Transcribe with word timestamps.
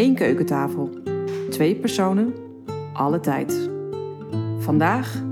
Eén 0.00 0.14
keukentafel. 0.14 0.90
Twee 1.50 1.74
personen. 1.74 2.34
Alle 2.92 3.20
tijd. 3.20 3.70
Vandaag 4.58 5.22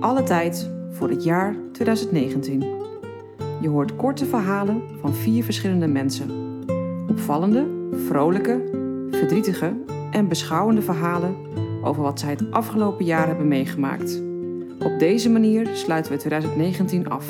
alle 0.00 0.22
tijd 0.22 0.70
voor 0.90 1.08
het 1.08 1.24
jaar 1.24 1.56
2019. 1.72 2.60
Je 3.60 3.68
hoort 3.68 3.96
korte 3.96 4.26
verhalen 4.26 4.82
van 5.00 5.14
vier 5.14 5.44
verschillende 5.44 5.86
mensen. 5.86 6.30
Opvallende, 7.10 7.66
vrolijke, 8.06 8.62
verdrietige 9.10 9.76
en 10.10 10.28
beschouwende 10.28 10.82
verhalen 10.82 11.36
over 11.82 12.02
wat 12.02 12.20
zij 12.20 12.30
het 12.30 12.50
afgelopen 12.50 13.04
jaar 13.04 13.26
hebben 13.26 13.48
meegemaakt. 13.48 14.22
Op 14.78 14.98
deze 14.98 15.30
manier 15.30 15.68
sluiten 15.72 16.12
we 16.12 16.18
2019 16.18 17.08
af. 17.08 17.28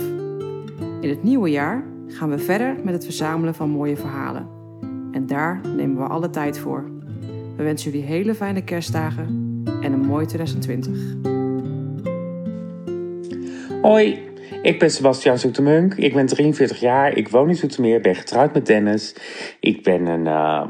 In 1.01 1.09
het 1.09 1.23
nieuwe 1.23 1.51
jaar 1.51 1.85
gaan 2.07 2.31
we 2.31 2.39
verder 2.39 2.77
met 2.85 2.95
het 2.95 3.05
verzamelen 3.05 3.55
van 3.55 3.71
mooie 3.71 3.97
verhalen. 3.97 4.64
Daar 5.35 5.61
nemen 5.77 5.97
we 5.97 6.09
alle 6.09 6.31
tijd 6.31 6.59
voor. 6.59 6.91
We 7.57 7.63
wensen 7.63 7.91
jullie 7.91 8.07
hele 8.07 8.35
fijne 8.35 8.65
kerstdagen 8.65 9.25
en 9.81 9.93
een 9.93 10.07
mooi 10.07 10.27
2020. 10.27 10.99
Hoi, 13.83 14.29
ik 14.63 14.79
ben 14.79 14.91
Sebastian 14.91 15.39
Zoetemunk. 15.39 15.95
Ik 15.95 16.15
ben 16.15 16.27
43 16.27 16.81
jaar. 16.81 17.17
Ik 17.17 17.29
woon 17.29 17.49
in 17.49 17.55
Zoetermeer. 17.55 18.01
Ben 18.01 18.15
getrouwd 18.15 18.55
met 18.55 18.67
Dennis. 18.67 19.17
Ik 19.61 19.83
ben 19.83 20.07
een 20.07 20.27
uh, 20.27 20.67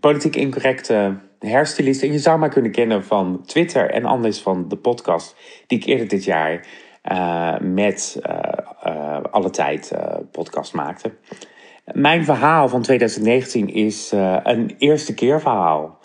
politiek 0.00 0.36
incorrecte 0.36 1.18
hairstylist. 1.38 2.02
En 2.02 2.12
je 2.12 2.18
zou 2.18 2.38
mij 2.38 2.48
kunnen 2.48 2.70
kennen 2.70 3.04
van 3.04 3.42
Twitter 3.46 3.90
en 3.90 4.04
anders 4.04 4.40
van 4.40 4.68
de 4.68 4.76
podcast 4.76 5.36
die 5.66 5.78
ik 5.78 5.84
eerder 5.84 6.08
dit 6.08 6.24
jaar 6.24 6.66
uh, 7.12 7.58
met 7.60 8.20
uh, 8.26 9.20
Alle 9.30 9.50
Tijd 9.50 9.92
podcast 10.30 10.74
maakte. 10.74 11.12
Mijn 11.92 12.24
verhaal 12.24 12.68
van 12.68 12.82
2019 12.82 13.74
is 13.74 14.12
een 14.42 14.74
eerste 14.78 15.14
keer 15.14 15.40
verhaal. 15.40 15.98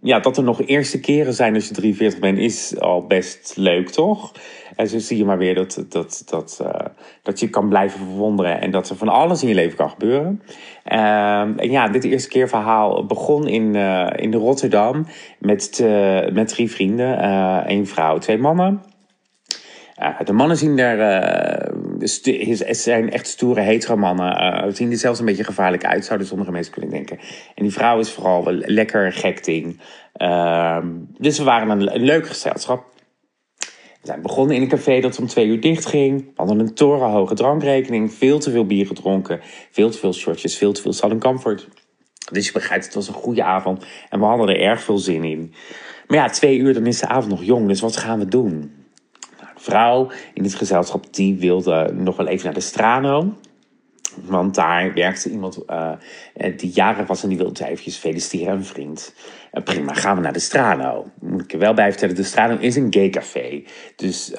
ja, 0.00 0.20
dat 0.20 0.36
er 0.36 0.42
nog 0.42 0.66
eerste 0.66 1.00
keren 1.00 1.34
zijn 1.34 1.54
als 1.54 1.68
je 1.68 1.74
43 1.74 2.20
bent, 2.20 2.38
is 2.38 2.80
al 2.80 3.06
best 3.06 3.52
leuk, 3.56 3.88
toch? 3.90 4.32
En 4.76 4.88
zo 4.88 4.98
zie 4.98 5.16
je 5.16 5.24
maar 5.24 5.38
weer 5.38 5.54
dat, 5.54 5.84
dat, 5.88 6.22
dat, 6.26 6.58
uh, 6.62 6.68
dat 7.22 7.40
je 7.40 7.50
kan 7.50 7.68
blijven 7.68 8.00
verwonderen 8.00 8.60
en 8.60 8.70
dat 8.70 8.90
er 8.90 8.96
van 8.96 9.08
alles 9.08 9.42
in 9.42 9.48
je 9.48 9.54
leven 9.54 9.76
kan 9.76 9.90
gebeuren. 9.90 10.42
Uh, 10.92 11.40
en 11.40 11.70
ja, 11.70 11.88
dit 11.88 12.04
eerste 12.04 12.28
keer 12.28 12.48
verhaal 12.48 13.06
begon 13.06 13.48
in, 13.48 13.74
uh, 13.74 14.06
in 14.16 14.34
Rotterdam 14.34 15.06
met, 15.38 15.84
met 16.32 16.48
drie 16.48 16.70
vrienden. 16.70 17.18
één 17.66 17.86
vrouw, 17.86 18.18
twee 18.18 18.38
mannen. 18.38 18.82
de 20.24 20.32
mannen 20.32 20.56
zien 20.56 20.78
er, 20.78 20.98
zijn 22.70 23.10
echt 23.10 23.26
stoere 23.26 23.60
hetero 23.60 23.96
mannen. 23.96 24.76
zien 24.76 24.90
er 24.90 24.96
zelfs 24.96 25.18
een 25.18 25.24
beetje 25.24 25.44
gevaarlijk 25.44 25.84
uit, 25.84 26.04
zouden 26.04 26.26
sommige 26.26 26.50
mensen 26.50 26.72
kunnen 26.72 26.90
denken. 26.90 27.18
En 27.54 27.62
die 27.62 27.72
vrouw 27.72 27.98
is 27.98 28.12
vooral 28.12 28.44
wel 28.44 28.54
lekker 28.54 29.12
gek 29.12 29.44
ding. 29.44 29.80
Ehm, 30.12 30.88
dus 31.18 31.38
we 31.38 31.44
waren 31.44 31.70
een, 31.70 31.94
een 31.94 32.04
leuk 32.04 32.26
gezelschap. 32.26 32.92
We 34.04 34.10
zijn 34.10 34.22
begonnen 34.22 34.56
in 34.56 34.62
een 34.62 34.68
café 34.68 35.00
dat 35.00 35.18
om 35.18 35.26
twee 35.26 35.46
uur 35.46 35.60
dicht 35.60 35.86
ging. 35.86 36.20
We 36.20 36.32
hadden 36.34 36.58
een 36.58 36.74
torenhoge 36.74 37.34
drankrekening, 37.34 38.12
veel 38.14 38.38
te 38.38 38.50
veel 38.50 38.66
bier 38.66 38.86
gedronken, 38.86 39.40
veel 39.70 39.90
te 39.90 39.98
veel 39.98 40.12
shortjes, 40.12 40.56
veel 40.56 40.72
te 40.72 40.82
veel 40.82 40.92
Southern 40.92 41.22
Comfort. 41.22 41.68
Dus 42.32 42.46
je 42.46 42.52
begrijpt, 42.52 42.84
het 42.84 42.94
was 42.94 43.08
een 43.08 43.14
goede 43.14 43.44
avond 43.44 43.86
en 44.10 44.18
we 44.18 44.24
hadden 44.24 44.48
er 44.48 44.60
erg 44.60 44.82
veel 44.82 44.98
zin 44.98 45.24
in. 45.24 45.54
Maar 46.06 46.18
ja, 46.18 46.28
twee 46.28 46.58
uur, 46.58 46.74
dan 46.74 46.86
is 46.86 46.98
de 46.98 47.08
avond 47.08 47.28
nog 47.28 47.44
jong, 47.44 47.68
dus 47.68 47.80
wat 47.80 47.96
gaan 47.96 48.18
we 48.18 48.28
doen? 48.28 48.83
Vrouw 49.64 50.10
in 50.34 50.42
het 50.42 50.54
gezelschap, 50.54 51.14
die 51.14 51.38
wilde 51.38 51.90
nog 51.94 52.16
wel 52.16 52.26
even 52.26 52.44
naar 52.44 52.54
de 52.54 52.60
Strano. 52.60 53.34
Want 54.24 54.54
daar 54.54 54.92
werkte 54.94 55.30
iemand 55.30 55.58
uh, 55.70 55.90
die 56.56 56.70
jaren 56.70 57.06
was 57.06 57.22
en 57.22 57.28
die 57.28 57.38
wilde 57.38 57.64
eventjes 57.64 57.96
feliciteren, 57.96 58.54
een 58.54 58.64
vriend. 58.64 59.14
Uh, 59.52 59.62
prima, 59.62 59.92
gaan 59.92 60.16
we 60.16 60.22
naar 60.22 60.32
de 60.32 60.38
Strano. 60.38 61.06
Moet 61.20 61.42
ik 61.42 61.52
er 61.52 61.58
wel 61.58 61.74
bij 61.74 61.90
vertellen, 61.90 62.14
de 62.14 62.22
Strano 62.22 62.56
is 62.56 62.76
een 62.76 62.92
gay 62.92 63.10
café. 63.10 63.62
Dus 63.96 64.30
uh, 64.30 64.38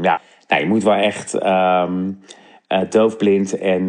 ja, 0.00 0.20
nou, 0.48 0.62
je 0.62 0.66
moet 0.66 0.82
wel 0.82 0.94
echt 0.94 1.34
um, 1.44 2.20
doofblind 2.88 3.58
en 3.58 3.86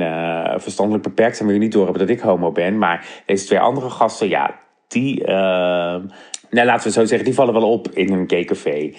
verstandelijk 0.62 1.04
beperkt 1.04 1.36
zijn. 1.36 1.48
Wil 1.48 1.58
je 1.58 1.64
niet 1.64 1.74
doorhebben 1.74 2.08
dat 2.08 2.16
ik 2.18 2.22
homo 2.22 2.52
ben. 2.52 2.78
Maar 2.78 3.08
deze 3.26 3.46
twee 3.46 3.60
andere 3.60 3.90
gasten, 3.90 4.30
ja, 4.30 4.60
die, 4.88 5.26
ehm, 5.26 6.06
nou, 6.50 6.68
laten 6.68 6.88
we 6.88 6.94
zo 6.94 7.06
zeggen, 7.06 7.26
die 7.26 7.34
vallen 7.34 7.54
wel 7.54 7.72
op 7.72 7.90
in 7.90 8.14
een 8.14 8.30
gay 8.30 8.44
café. 8.44 8.94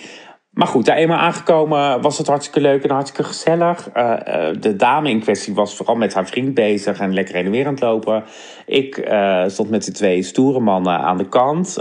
Maar 0.56 0.66
goed, 0.66 0.84
daar 0.84 0.96
eenmaal 0.96 1.18
aangekomen 1.18 2.00
was 2.00 2.18
het 2.18 2.26
hartstikke 2.26 2.60
leuk 2.60 2.84
en 2.84 2.90
hartstikke 2.90 3.24
gezellig. 3.24 3.88
Uh, 3.96 4.02
uh, 4.02 4.60
de 4.60 4.76
dame 4.76 5.10
in 5.10 5.20
kwestie 5.20 5.54
was 5.54 5.76
vooral 5.76 5.96
met 5.96 6.14
haar 6.14 6.26
vriend 6.26 6.54
bezig 6.54 7.00
en 7.00 7.14
lekker 7.14 7.34
heen 7.34 7.44
en 7.44 7.50
weer 7.50 7.66
aan 7.66 7.72
het 7.72 7.82
lopen. 7.82 8.24
Ik 8.66 9.08
uh, 9.08 9.44
stond 9.46 9.70
met 9.70 9.84
de 9.84 9.92
twee 9.92 10.22
stoere 10.22 10.60
mannen 10.60 10.98
aan 10.98 11.16
de 11.16 11.28
kant. 11.28 11.78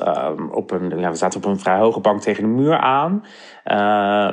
op 0.52 0.72
een, 0.72 1.00
ja, 1.00 1.09
we 1.09 1.16
zaten 1.16 1.40
op 1.40 1.46
een 1.46 1.59
vrij 1.59 1.78
hoge 1.78 2.00
bank 2.00 2.22
tegen 2.22 2.44
de 2.44 2.50
muur 2.50 2.78
aan. 2.78 3.24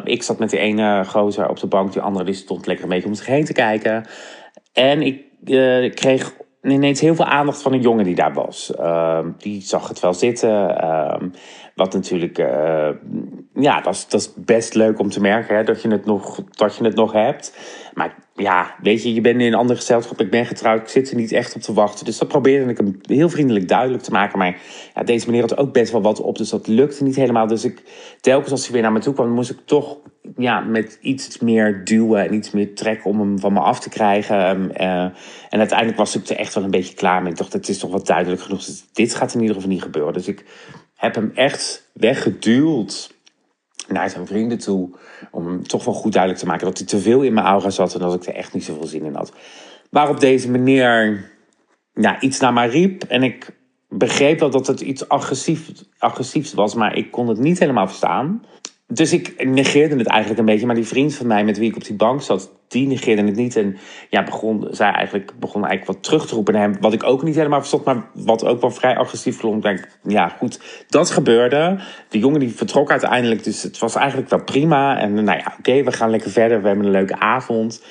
ik 0.05 0.23
zat 0.23 0.39
met 0.39 0.51
die 0.51 0.59
ene 0.59 1.05
gozer 1.05 1.49
op 1.49 1.61
de 1.61 1.67
bank, 1.67 1.93
die 1.93 2.03
andere 2.03 2.25
die 2.25 2.35
stond 2.35 2.67
lekker 2.67 2.85
een 2.85 2.91
beetje 2.91 3.09
om 3.09 3.15
zich 3.15 3.27
heen 3.27 3.45
te 3.45 3.53
kijken. 3.53 4.07
En 4.73 5.03
ik 5.03 5.95
kreeg 5.95 6.35
ineens 6.63 7.01
heel 7.01 7.15
veel 7.15 7.25
aandacht 7.25 7.63
van 7.63 7.73
een 7.73 7.81
jongen 7.81 8.05
die 8.05 8.15
daar 8.15 8.35
was. 8.35 8.73
die 9.39 9.61
zag 9.61 9.89
het 9.89 10.01
wel 10.01 10.15
zitten. 10.15 10.77
wat 11.75 11.93
natuurlijk 11.93 12.39
ja, 13.55 13.81
dat 13.81 14.07
is, 14.11 14.31
best 14.37 14.75
leuk 14.75 14.99
om 14.99 15.11
te 15.11 15.21
merken 15.21 15.57
hè, 15.57 15.65
dat, 15.65 15.83
je 15.83 15.89
het 15.89 16.05
nog, 16.05 16.41
dat 16.51 16.77
je 16.77 16.85
het 16.85 16.95
nog 16.95 17.13
hebt. 17.13 17.57
Maar 17.95 18.15
ja, 18.35 18.75
weet 18.83 19.03
je, 19.03 19.15
je 19.15 19.21
bent 19.21 19.41
in 19.41 19.47
een 19.47 19.55
ander 19.55 19.77
gezelschap. 19.77 20.21
Ik 20.21 20.31
ben 20.31 20.47
getrouwd, 20.47 20.81
ik 20.81 20.89
zit 20.89 21.11
er 21.11 21.17
niet 21.17 21.33
echt 21.33 21.55
op 21.55 21.61
te 21.61 21.73
wachten. 21.73 22.05
Dus 22.05 22.19
dat 22.19 22.29
probeerde 22.29 22.71
ik 22.71 22.77
hem 22.77 22.99
heel 23.03 23.29
vriendelijk 23.29 23.69
duidelijk 23.69 24.03
te 24.03 24.11
maken. 24.11 24.39
Maar 24.39 24.61
ja, 24.95 25.03
deze 25.03 25.27
meneer 25.27 25.41
had 25.41 25.57
ook 25.57 25.73
best 25.73 25.93
wel 25.93 26.03
wat 26.03 26.21
op, 26.21 26.39
dus 26.39 26.51
dat 26.51 26.67
lukte 26.67 27.05
niet 27.05 27.17
helemaal. 27.17 27.47
Dus 27.47 27.65
ik, 27.65 27.83
telkens 28.21 28.51
als 28.51 28.63
hij 28.63 28.73
weer 28.73 28.83
naar 28.83 28.93
me 28.93 28.99
toe 28.99 29.15
kwam, 29.15 29.31
moest 29.31 29.51
ik 29.51 29.61
toch 29.65 29.99
ja, 30.37 30.61
met 30.61 30.99
iets 31.01 31.39
meer 31.39 31.85
duwen 31.85 32.25
en 32.25 32.35
iets 32.35 32.51
meer 32.51 32.75
trekken 32.75 33.11
om 33.11 33.21
hem 33.21 33.39
van 33.39 33.53
me 33.53 33.61
af 33.61 33.81
te 33.81 33.89
krijgen. 33.89 34.71
Uh, 34.81 35.03
en 35.49 35.59
uiteindelijk 35.59 35.99
was 35.99 36.17
ik 36.17 36.29
er 36.29 36.37
echt 36.37 36.55
wel 36.55 36.65
een 36.65 36.71
beetje 36.71 36.95
klaar 36.95 37.23
mee. 37.23 37.33
Ik 37.33 37.39
dacht, 37.39 37.53
het 37.53 37.69
is 37.69 37.79
toch 37.79 37.91
wel 37.91 38.05
duidelijk 38.05 38.43
genoeg. 38.43 38.65
Dit 38.93 39.15
gaat 39.15 39.35
in 39.35 39.41
ieder 39.41 39.55
geval 39.55 39.71
niet 39.71 39.83
gebeuren. 39.83 40.13
Dus 40.13 40.29
ik 40.29 40.45
heb 40.95 41.15
hem 41.15 41.31
echt 41.35 41.91
weggeduwd 41.93 43.21
naar 43.89 44.11
zijn 44.11 44.27
vrienden 44.27 44.59
toe. 44.59 44.91
Om 45.31 45.47
hem 45.47 45.67
toch 45.67 45.85
wel 45.85 45.95
goed 45.95 46.13
duidelijk 46.13 46.43
te 46.43 46.49
maken 46.49 46.67
dat 46.67 46.79
hij 46.79 46.87
te 46.87 46.99
veel 46.99 47.23
in 47.23 47.35
mijn 47.35 47.47
aura 47.47 47.71
zat 47.71 47.95
en 47.95 48.01
dat 48.01 48.15
ik 48.15 48.27
er 48.27 48.35
echt 48.35 48.53
niet 48.53 48.65
zoveel 48.65 48.87
zin 48.87 49.05
in 49.05 49.15
had. 49.15 49.33
Waarop 49.91 50.21
deze 50.21 50.51
meneer 50.51 51.25
ja, 51.95 52.21
iets 52.21 52.41
naar 52.41 52.53
mij 52.53 52.69
riep. 52.69 53.03
En 53.03 53.23
ik 53.23 53.57
begreep 53.89 54.41
wel 54.41 54.51
dat 54.51 54.67
het 54.67 54.81
iets 54.81 55.09
agressief, 55.09 55.71
agressiefs 55.99 56.55
was, 56.55 56.75
maar 56.75 56.97
ik 56.97 57.11
kon 57.11 57.29
het 57.29 57.39
niet 57.39 57.59
helemaal 57.59 57.87
verstaan. 57.87 58.45
Dus 58.95 59.13
ik 59.13 59.45
negeerde 59.45 59.97
het 59.97 60.07
eigenlijk 60.07 60.41
een 60.41 60.47
beetje. 60.47 60.67
Maar 60.67 60.75
die 60.75 60.87
vriend 60.87 61.15
van 61.15 61.27
mij 61.27 61.45
met 61.45 61.59
wie 61.59 61.71
ik 61.71 61.77
op 61.77 61.85
die 61.85 61.97
bank 61.97 62.23
zat, 62.23 62.53
die 62.69 62.87
negeerde 62.87 63.25
het 63.25 63.37
niet. 63.37 63.57
En 63.57 63.77
ja, 64.11 64.23
begon, 64.23 64.67
zij 64.71 64.91
eigenlijk, 64.91 65.33
begon 65.39 65.65
eigenlijk 65.65 65.93
wat 65.93 66.05
terug 66.05 66.27
te 66.27 66.35
roepen 66.35 66.55
naar 66.55 66.63
hem. 66.63 66.77
Wat 66.81 66.93
ik 66.93 67.03
ook 67.03 67.23
niet 67.23 67.35
helemaal 67.35 67.59
verstond, 67.59 67.85
maar 67.85 68.05
wat 68.15 68.45
ook 68.45 68.61
wel 68.61 68.71
vrij 68.71 68.97
agressief 68.97 69.39
klonk. 69.39 69.63
Denk, 69.63 69.89
ja, 70.03 70.29
goed, 70.29 70.85
dat 70.89 71.11
gebeurde. 71.11 71.81
De 72.09 72.19
jongen 72.19 72.41
die 72.41 72.55
vertrok 72.55 72.91
uiteindelijk, 72.91 73.45
dus 73.45 73.63
het 73.63 73.79
was 73.79 73.95
eigenlijk 73.95 74.31
wel 74.31 74.45
prima. 74.45 74.99
En 74.99 75.15
nou 75.15 75.39
ja, 75.39 75.55
oké, 75.59 75.83
we 75.83 75.93
gaan 75.93 76.11
lekker 76.11 76.31
verder. 76.31 76.61
We 76.61 76.67
hebben 76.67 76.87
een 76.87 76.93
leuke 76.93 77.19
avond. 77.19 77.85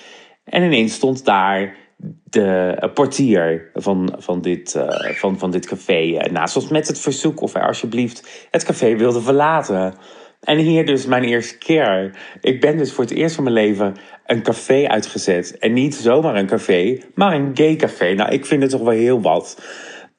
En 0.44 0.63
ineens 0.63 0.94
stond 0.94 1.25
daar 1.25 1.75
de 2.23 2.90
portier 2.94 3.69
van, 3.73 4.16
van, 4.17 4.41
dit, 4.41 4.75
uh, 4.75 4.88
van, 5.13 5.40
van 5.40 5.51
dit 5.51 5.66
café 5.66 6.29
naast 6.31 6.56
ons 6.56 6.67
met 6.67 6.88
het 6.88 7.00
verzoek 7.00 7.41
of 7.41 7.53
hij 7.53 7.61
alsjeblieft 7.61 8.47
het 8.51 8.63
café 8.63 8.95
wilde 8.95 9.22
verlaten. 9.22 9.94
En 10.41 10.57
hier 10.57 10.85
dus 10.85 11.06
mijn 11.06 11.24
eerste 11.24 11.57
keer. 11.57 12.12
Ik 12.41 12.62
ben 12.62 12.78
dus 12.78 12.91
voor 12.91 13.03
het 13.03 13.13
eerst 13.13 13.35
van 13.35 13.44
mijn 13.44 13.56
leven 13.56 13.96
een 14.25 14.44
café 14.44 14.88
uitgezet. 14.88 15.57
En 15.57 15.74
niet 15.74 15.96
zomaar 15.96 16.35
een 16.35 16.47
café, 16.47 17.00
maar 17.16 17.34
een 17.34 17.52
gay 17.53 17.75
café. 17.75 18.14
Nou, 18.14 18.32
ik 18.32 18.46
vind 18.46 18.61
het 18.61 18.72
toch 18.72 18.82
wel 18.82 18.93
heel 18.93 19.22
wat. 19.22 19.61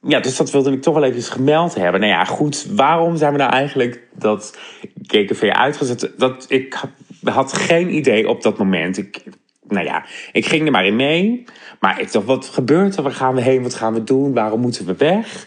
Ja, 0.02 0.20
dus 0.20 0.36
dat 0.36 0.50
wilde 0.50 0.72
ik 0.72 0.82
toch 0.82 0.94
wel 0.94 1.04
even 1.04 1.22
gemeld 1.22 1.74
hebben. 1.74 2.00
Nou 2.00 2.12
ja, 2.12 2.24
goed, 2.24 2.66
waarom 2.70 3.16
zijn 3.16 3.32
we 3.32 3.38
nou 3.38 3.52
eigenlijk 3.52 4.00
dat 4.14 4.58
gay 5.02 5.24
café 5.24 5.52
uitgezet? 5.52 6.12
Dat, 6.16 6.44
ik 6.48 6.80
had 7.24 7.52
geen 7.52 7.94
idee 7.94 8.28
op 8.28 8.42
dat 8.42 8.58
moment. 8.58 8.98
Ik, 8.98 9.22
nou 9.68 9.86
ja, 9.86 10.04
ik 10.32 10.46
ging 10.46 10.64
er 10.66 10.72
maar 10.72 10.86
in 10.86 10.96
mee. 10.96 11.44
Maar 11.80 12.00
ik 12.00 12.12
dacht, 12.12 12.26
wat 12.26 12.46
gebeurt 12.46 12.96
er? 12.96 13.02
Waar 13.02 13.12
gaan 13.12 13.34
we 13.34 13.40
heen? 13.40 13.62
Wat 13.62 13.74
gaan 13.74 13.94
we 13.94 14.04
doen? 14.04 14.32
Waarom 14.34 14.60
moeten 14.60 14.86
we 14.86 14.94
weg? 14.96 15.46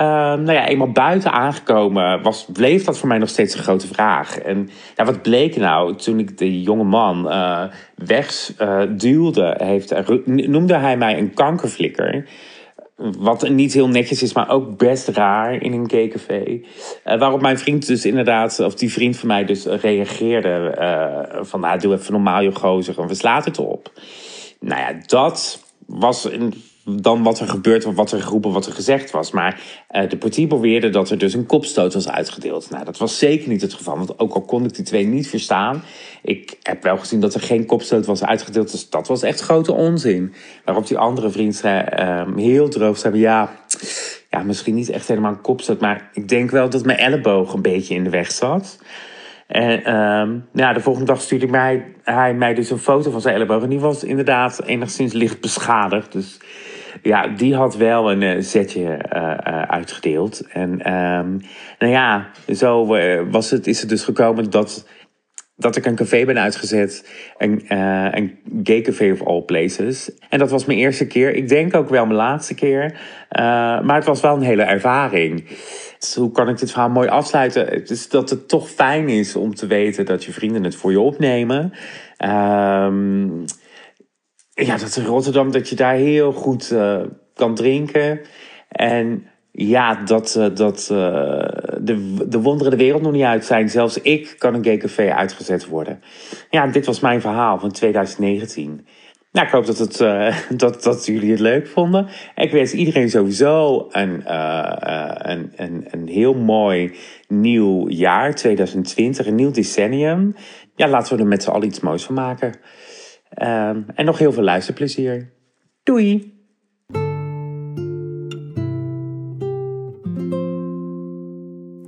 Uh, 0.00 0.04
nou 0.04 0.52
ja, 0.52 0.66
eenmaal 0.68 0.90
buiten 0.90 1.32
aangekomen 1.32 2.22
was, 2.22 2.46
bleef 2.52 2.84
dat 2.84 2.98
voor 2.98 3.08
mij 3.08 3.18
nog 3.18 3.28
steeds 3.28 3.54
een 3.54 3.62
grote 3.62 3.86
vraag. 3.86 4.38
En 4.38 4.68
ja, 4.96 5.04
wat 5.04 5.22
bleek 5.22 5.56
nou 5.56 5.94
toen 5.94 6.18
ik 6.18 6.38
de 6.38 6.62
jonge 6.62 6.84
man 6.84 7.26
uh, 7.26 7.62
wegduwde, 7.94 9.56
uh, 9.60 9.66
heeft, 9.66 10.16
noemde 10.26 10.76
hij 10.76 10.96
mij 10.96 11.18
een 11.18 11.34
kankerflikker. 11.34 12.28
Wat 12.96 13.48
niet 13.48 13.72
heel 13.72 13.88
netjes 13.88 14.22
is, 14.22 14.32
maar 14.32 14.50
ook 14.50 14.78
best 14.78 15.08
raar 15.08 15.62
in 15.62 15.72
een 15.72 15.90
gaycafé. 15.90 16.42
Uh, 16.46 17.18
waarop 17.18 17.40
mijn 17.40 17.58
vriend 17.58 17.86
dus 17.86 18.06
inderdaad, 18.06 18.60
of 18.60 18.74
die 18.74 18.92
vriend 18.92 19.16
van 19.16 19.28
mij 19.28 19.44
dus 19.44 19.64
reageerde 19.64 20.74
van... 21.42 21.60
Nou, 21.60 21.78
doe 21.78 21.94
even 21.94 22.12
normaal 22.12 22.40
je 22.40 22.54
gozer 22.54 23.00
en 23.00 23.08
we 23.08 23.14
slaat 23.14 23.44
het 23.44 23.58
op. 23.58 23.92
Nou 24.60 24.80
ja, 24.80 25.00
dat 25.06 25.62
was 25.86 26.32
een 26.32 26.54
dan 26.88 27.22
wat 27.22 27.40
er 27.40 27.48
gebeurd 27.48 27.84
was, 27.84 27.94
wat 27.94 28.12
er 28.12 28.22
geroepen, 28.22 28.52
wat 28.52 28.66
er 28.66 28.72
gezegd 28.72 29.10
was. 29.10 29.30
Maar 29.30 29.60
uh, 29.90 30.08
de 30.08 30.16
partij 30.16 30.46
beweerde 30.46 30.90
dat 30.90 31.10
er 31.10 31.18
dus 31.18 31.34
een 31.34 31.46
kopstoot 31.46 31.94
was 31.94 32.08
uitgedeeld. 32.08 32.70
Nou, 32.70 32.84
dat 32.84 32.98
was 32.98 33.18
zeker 33.18 33.48
niet 33.48 33.60
het 33.60 33.74
geval. 33.74 33.96
Want 33.96 34.18
ook 34.18 34.34
al 34.34 34.40
kon 34.40 34.64
ik 34.64 34.74
die 34.74 34.84
twee 34.84 35.06
niet 35.06 35.28
verstaan. 35.28 35.82
Ik 36.22 36.56
heb 36.62 36.82
wel 36.82 36.96
gezien 36.96 37.20
dat 37.20 37.34
er 37.34 37.40
geen 37.40 37.66
kopstoot 37.66 38.06
was 38.06 38.24
uitgedeeld. 38.24 38.70
Dus 38.70 38.90
dat 38.90 39.08
was 39.08 39.22
echt 39.22 39.40
grote 39.40 39.72
onzin. 39.72 40.34
Waarop 40.64 40.86
die 40.86 40.98
andere 40.98 41.30
vriend 41.30 41.56
zei, 41.56 41.84
uh, 41.98 42.36
heel 42.36 42.68
droog 42.68 42.98
zei: 42.98 43.18
Ja, 43.18 43.56
ja, 44.30 44.42
misschien 44.42 44.74
niet 44.74 44.90
echt 44.90 45.08
helemaal 45.08 45.32
een 45.32 45.40
kopstoot. 45.40 45.80
Maar 45.80 46.10
ik 46.12 46.28
denk 46.28 46.50
wel 46.50 46.68
dat 46.70 46.84
mijn 46.84 46.98
elleboog 46.98 47.52
een 47.52 47.62
beetje 47.62 47.94
in 47.94 48.04
de 48.04 48.10
weg 48.10 48.30
zat. 48.30 48.78
En 49.46 49.80
ja, 50.52 50.72
de 50.72 50.80
volgende 50.80 51.12
dag 51.12 51.20
stuurde 51.20 51.82
hij 52.02 52.34
mij 52.34 52.54
dus 52.54 52.70
een 52.70 52.78
foto 52.78 53.10
van 53.10 53.20
zijn 53.20 53.34
elleboog. 53.34 53.62
En 53.62 53.68
die 53.68 53.80
was 53.80 54.04
inderdaad 54.04 54.62
enigszins 54.62 55.12
licht 55.12 55.40
beschadigd. 55.40 56.12
Dus 56.12 56.38
ja, 57.02 57.26
die 57.26 57.54
had 57.54 57.76
wel 57.76 58.10
een 58.10 58.22
uh, 58.22 58.36
zetje 58.38 58.80
uh, 58.82 59.22
uh, 59.22 59.62
uitgedeeld. 59.62 60.46
En 60.52 60.92
um, 60.92 61.40
nou 61.78 61.92
ja, 61.92 62.30
zo 62.54 62.86
was 63.30 63.50
het, 63.50 63.66
is 63.66 63.80
het 63.80 63.88
dus 63.88 64.04
gekomen 64.04 64.50
dat, 64.50 64.88
dat 65.56 65.76
ik 65.76 65.86
een 65.86 65.96
café 65.96 66.24
ben 66.24 66.38
uitgezet. 66.38 67.10
Een, 67.38 67.64
een 68.16 68.38
gay 68.62 68.80
café 68.80 69.12
of 69.12 69.22
all 69.22 69.42
places. 69.42 70.10
En 70.28 70.38
dat 70.38 70.50
was 70.50 70.64
mijn 70.64 70.78
eerste 70.78 71.06
keer. 71.06 71.34
Ik 71.34 71.48
denk 71.48 71.74
ook 71.74 71.88
wel 71.88 72.06
mijn 72.06 72.18
laatste 72.18 72.54
keer. 72.54 73.00
maar 73.82 73.94
het 73.94 74.04
was 74.04 74.20
wel 74.20 74.34
een 74.34 74.42
hele 74.42 74.62
ervaring. 74.62 75.44
Dus 75.98 76.14
hoe 76.14 76.30
kan 76.30 76.48
ik 76.48 76.58
dit 76.58 76.70
verhaal 76.70 76.90
mooi 76.90 77.08
afsluiten? 77.08 77.66
Het 77.66 77.90
is 77.90 78.08
dat 78.08 78.30
het 78.30 78.48
toch 78.48 78.70
fijn 78.70 79.08
is 79.08 79.36
om 79.36 79.54
te 79.54 79.66
weten 79.66 80.06
dat 80.06 80.24
je 80.24 80.32
vrienden 80.32 80.64
het 80.64 80.76
voor 80.76 80.90
je 80.90 81.00
opnemen. 81.00 81.72
Um, 82.24 83.44
ja, 84.64 84.76
dat 84.76 84.96
in 84.96 85.04
Rotterdam 85.04 85.50
dat 85.52 85.68
je 85.68 85.76
daar 85.76 85.94
heel 85.94 86.32
goed 86.32 86.70
uh, 86.72 87.00
kan 87.34 87.54
drinken. 87.54 88.20
En 88.68 89.26
ja, 89.52 89.94
dat, 90.04 90.34
uh, 90.38 90.46
dat 90.54 90.88
uh, 90.92 90.98
de, 91.80 92.14
de 92.28 92.40
wonderen 92.40 92.70
de 92.70 92.84
wereld 92.84 93.02
nog 93.02 93.12
niet 93.12 93.22
uit 93.22 93.44
zijn. 93.44 93.68
Zelfs 93.68 94.00
ik 94.00 94.34
kan 94.38 94.54
een 94.54 94.64
gay 94.64 94.76
café 94.76 95.14
uitgezet 95.14 95.66
worden. 95.66 96.00
Ja, 96.50 96.66
dit 96.66 96.86
was 96.86 97.00
mijn 97.00 97.20
verhaal 97.20 97.58
van 97.58 97.72
2019. 97.72 98.86
Nou, 99.32 99.46
ik 99.46 99.52
hoop 99.52 99.66
dat, 99.66 99.78
het, 99.78 99.98
dat, 100.60 100.82
dat 100.82 101.06
jullie 101.06 101.30
het 101.30 101.40
leuk 101.40 101.66
vonden. 101.66 102.08
Ik 102.34 102.52
wens 102.52 102.72
iedereen 102.72 103.10
sowieso 103.10 103.86
een, 103.90 104.34
een, 105.30 105.52
een, 105.56 105.86
een 105.90 106.08
heel 106.08 106.34
mooi 106.34 106.94
nieuw 107.28 107.88
jaar, 107.88 108.34
2020, 108.34 109.26
een 109.26 109.34
nieuw 109.34 109.50
decennium. 109.50 110.34
Ja, 110.76 110.88
laten 110.88 111.16
we 111.16 111.22
er 111.22 111.28
met 111.28 111.42
z'n 111.42 111.50
allen 111.50 111.66
iets 111.66 111.80
moois 111.80 112.04
van 112.04 112.14
maken. 112.14 112.54
Um, 113.42 113.86
en 113.94 114.04
nog 114.04 114.18
heel 114.18 114.32
veel 114.32 114.42
luisterplezier. 114.42 115.32
Doei! 115.82 116.34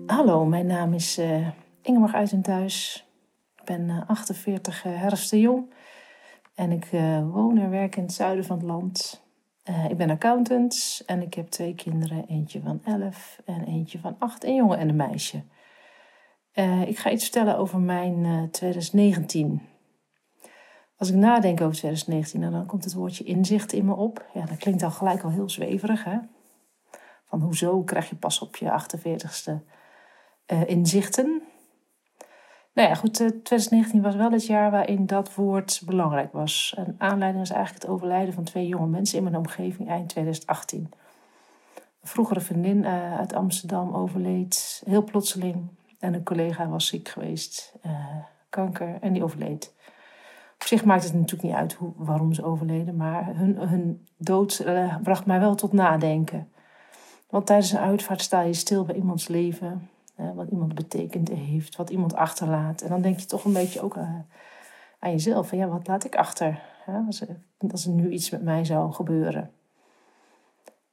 Hallo, 0.07 0.45
mijn 0.45 0.67
naam 0.67 0.95
is 0.95 1.19
uh, 1.19 1.49
Ingeborg 1.83 2.15
Uitenthuis. 2.15 3.07
Ik 3.57 3.65
ben 3.65 4.05
48 4.07 4.83
herfst 4.83 5.31
de 5.31 5.41
jong. 5.41 5.73
En 6.55 6.73
ik 6.73 6.93
uh, 6.93 7.31
woon 7.31 7.59
en 7.59 7.71
werk 7.71 7.97
in 7.97 8.03
het 8.03 8.13
zuiden 8.13 8.45
van 8.45 8.57
het 8.57 8.67
land. 8.67 9.25
Uh, 9.71 9.91
ik 9.91 9.97
ben 9.97 10.11
accountant 10.11 11.03
en 11.07 11.23
ik 11.23 11.35
heb 11.35 11.49
twee 11.49 11.75
kinderen. 11.75 12.25
Eentje 12.27 12.61
van 12.61 12.81
11 12.85 13.41
en 13.45 13.65
eentje 13.65 13.99
van 13.99 14.17
8. 14.19 14.45
Een 14.45 14.55
jongen 14.55 14.79
en 14.79 14.89
een 14.89 14.97
meisje. 14.97 15.43
Uh, 16.55 16.83
ik 16.89 16.99
ga 16.99 17.11
iets 17.11 17.23
vertellen 17.23 17.57
over 17.57 17.81
mijn 17.81 18.49
2019. 18.51 19.77
Als 20.99 21.09
ik 21.09 21.15
nadenk 21.15 21.61
over 21.61 21.77
2019, 21.77 22.41
dan 22.41 22.67
komt 22.67 22.85
het 22.85 22.95
woordje 22.95 23.25
inzicht 23.25 23.73
in 23.73 23.85
me 23.85 23.95
op. 23.95 24.27
Ja, 24.35 24.45
dat 24.45 24.57
klinkt 24.57 24.83
al 24.83 24.91
gelijk 24.91 25.23
al 25.23 25.31
heel 25.31 25.51
zweverig, 25.51 26.05
hè? 26.05 26.19
Van 27.25 27.41
hoezo 27.41 27.83
krijg 27.83 28.09
je 28.09 28.17
pas 28.17 28.41
op 28.41 28.57
je 28.57 28.81
48ste 28.83 29.53
inzichten? 30.67 31.43
Nou 32.79 32.89
ja, 32.89 32.95
goed, 32.95 33.15
2019 33.15 33.99
eh, 33.99 34.05
was 34.05 34.15
wel 34.15 34.31
het 34.31 34.47
jaar 34.47 34.71
waarin 34.71 35.07
dat 35.07 35.35
woord 35.35 35.83
belangrijk 35.85 36.33
was. 36.33 36.75
Een 36.77 36.95
aanleiding 36.99 37.39
was 37.47 37.57
eigenlijk 37.57 37.83
het 37.83 37.93
overlijden 37.93 38.35
van 38.35 38.45
twee 38.45 38.67
jonge 38.67 38.87
mensen 38.87 39.19
in 39.19 39.25
mijn 39.25 39.37
omgeving 39.37 39.89
eind 39.89 40.09
2018. 40.09 40.81
Een 42.01 42.09
vroegere 42.09 42.41
vriendin 42.41 42.79
uh, 42.79 43.19
uit 43.19 43.35
Amsterdam 43.35 43.95
overleed, 43.95 44.83
heel 44.87 45.05
plotseling. 45.05 45.69
En 45.99 46.15
een 46.15 46.25
collega 46.25 46.69
was 46.69 46.87
ziek 46.87 47.09
geweest, 47.09 47.75
kanker, 48.49 48.99
en 49.01 49.13
die 49.13 49.25
overleed. 49.25 49.75
Zich 50.69 50.85
maakt 50.85 51.05
het 51.05 51.15
natuurlijk 51.15 51.43
niet 51.43 51.53
uit 51.53 51.73
hoe, 51.73 51.93
waarom 51.97 52.33
ze 52.33 52.45
overleden, 52.45 52.97
maar 52.97 53.37
hun, 53.37 53.57
hun 53.57 54.07
dood 54.17 54.63
uh, 54.67 54.97
bracht 55.03 55.27
mij 55.27 55.41
wel 55.41 55.55
tot 55.55 55.73
nadenken. 55.73 56.49
Want 57.31 57.47
tijdens 57.47 57.73
een 57.73 57.79
uitvaart 57.79 58.23
sta 58.23 58.41
je 58.41 58.53
stil 58.53 58.85
bij 58.85 58.95
iemands 58.95 59.29
leven 59.29 59.89
wat 60.35 60.49
iemand 60.51 60.75
betekend 60.75 61.29
heeft, 61.29 61.77
wat 61.77 61.91
iemand 61.91 62.15
achterlaat. 62.15 62.81
En 62.81 62.89
dan 62.89 63.03
denk 63.03 63.19
je 63.19 63.27
toch 63.27 63.45
een 63.45 63.53
beetje 63.53 63.81
ook 63.81 63.97
aan, 63.97 64.27
aan 64.99 65.11
jezelf. 65.11 65.49
Van 65.49 65.59
ja, 65.59 65.67
wat 65.67 65.87
laat 65.87 66.05
ik 66.05 66.17
achter? 66.17 66.63
als, 67.07 67.25
als 67.71 67.87
er 67.87 67.93
nu 67.93 68.11
iets 68.11 68.31
met 68.31 68.43
mij 68.43 68.65
zou 68.65 68.93
gebeuren. 68.93 69.51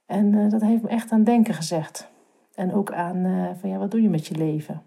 En 0.05 0.49
dat 0.49 0.61
heeft 0.61 0.81
me 0.81 0.89
echt 0.89 1.11
aan 1.11 1.23
denken 1.23 1.53
gezegd. 1.53 2.07
En 2.53 2.73
ook 2.73 2.91
aan 2.91 3.55
van 3.59 3.69
ja, 3.69 3.77
wat 3.77 3.91
doe 3.91 4.01
je 4.01 4.09
met 4.09 4.27
je 4.27 4.35
leven? 4.35 4.81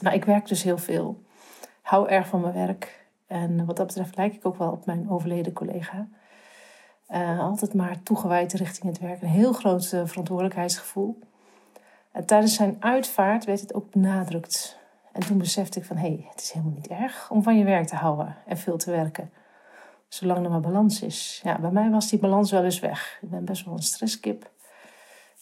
Nou, 0.00 0.16
ik 0.16 0.24
werk 0.24 0.48
dus 0.48 0.62
heel 0.62 0.78
veel. 0.78 1.22
Hou 1.82 2.08
erg 2.08 2.28
van 2.28 2.40
mijn 2.40 2.54
werk. 2.54 3.07
En 3.28 3.64
wat 3.64 3.76
dat 3.76 3.86
betreft 3.86 4.16
lijk 4.16 4.34
ik 4.34 4.46
ook 4.46 4.56
wel 4.56 4.70
op 4.70 4.86
mijn 4.86 5.10
overleden 5.10 5.52
collega. 5.52 6.08
Uh, 7.10 7.40
altijd 7.40 7.74
maar 7.74 8.02
toegewijd 8.02 8.52
richting 8.52 8.84
het 8.84 8.98
werk. 8.98 9.22
Een 9.22 9.28
heel 9.28 9.52
groot 9.52 9.86
verantwoordelijkheidsgevoel. 9.86 11.18
En 12.12 12.26
tijdens 12.26 12.54
zijn 12.54 12.76
uitvaart 12.80 13.44
werd 13.44 13.60
het 13.60 13.74
ook 13.74 13.90
benadrukt. 13.90 14.78
En 15.12 15.20
toen 15.20 15.38
besefte 15.38 15.78
ik 15.78 15.84
van, 15.84 15.96
hé, 15.96 16.08
hey, 16.08 16.26
het 16.30 16.40
is 16.40 16.50
helemaal 16.50 16.74
niet 16.74 16.86
erg 16.86 17.30
om 17.30 17.42
van 17.42 17.58
je 17.58 17.64
werk 17.64 17.86
te 17.86 17.96
houden 17.96 18.36
en 18.46 18.56
veel 18.56 18.76
te 18.76 18.90
werken. 18.90 19.30
Zolang 20.08 20.44
er 20.44 20.50
maar 20.50 20.60
balans 20.60 21.02
is. 21.02 21.40
Ja, 21.44 21.58
bij 21.58 21.70
mij 21.70 21.90
was 21.90 22.08
die 22.08 22.18
balans 22.18 22.50
wel 22.50 22.64
eens 22.64 22.80
weg. 22.80 23.18
Ik 23.22 23.30
ben 23.30 23.44
best 23.44 23.64
wel 23.64 23.74
een 23.74 23.82
stresskip. 23.82 24.50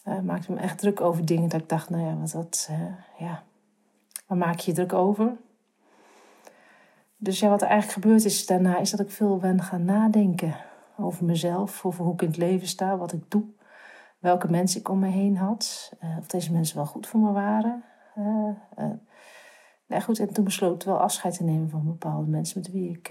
Uh, 0.04 0.20
maakte 0.20 0.52
me 0.52 0.60
echt 0.60 0.78
druk 0.78 1.00
over 1.00 1.24
dingen 1.24 1.48
dat 1.48 1.60
ik 1.60 1.68
dacht, 1.68 1.90
nou 1.90 2.06
ja, 2.06 2.16
wat 2.16 2.30
dat, 2.30 2.70
ja, 3.18 3.42
waar 4.26 4.38
maak 4.38 4.58
je 4.58 4.70
je 4.70 4.76
druk 4.76 4.92
over? 4.92 5.36
Dus 7.16 7.40
ja, 7.40 7.48
wat 7.48 7.62
er 7.62 7.68
eigenlijk 7.68 8.02
gebeurd 8.02 8.24
is 8.24 8.46
daarna, 8.46 8.78
is 8.78 8.90
dat 8.90 9.00
ik 9.00 9.10
veel 9.10 9.36
ben 9.36 9.62
gaan 9.62 9.84
nadenken 9.84 10.56
over 10.96 11.24
mezelf, 11.24 11.84
over 11.84 12.04
hoe 12.04 12.12
ik 12.12 12.22
in 12.22 12.28
het 12.28 12.36
leven 12.36 12.68
sta, 12.68 12.96
wat 12.96 13.12
ik 13.12 13.30
doe 13.30 13.54
welke 14.18 14.50
mensen 14.50 14.80
ik 14.80 14.88
om 14.88 14.98
me 14.98 15.08
heen 15.08 15.36
had. 15.36 15.92
Uh, 16.04 16.16
of 16.18 16.26
deze 16.26 16.52
mensen 16.52 16.76
wel 16.76 16.86
goed 16.86 17.06
voor 17.06 17.20
me 17.20 17.32
waren. 17.32 17.84
Uh, 19.88 20.00
goed, 20.02 20.18
en 20.18 20.32
toen 20.32 20.44
besloot 20.44 20.82
ik 20.82 20.88
wel 20.88 21.00
afscheid 21.00 21.36
te 21.36 21.44
nemen 21.44 21.70
van 21.70 21.84
bepaalde 21.84 22.30
mensen 22.30 22.60
met 22.60 22.72
wie 22.72 22.90
ik 22.90 23.08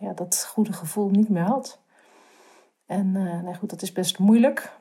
ja, 0.00 0.12
dat 0.14 0.44
goede 0.48 0.72
gevoel 0.72 1.08
niet 1.08 1.28
meer 1.28 1.42
had. 1.42 1.80
En 2.86 3.12
nou 3.12 3.54
goed, 3.54 3.70
dat 3.70 3.82
is 3.82 3.92
best 3.92 4.18
moeilijk. 4.18 4.72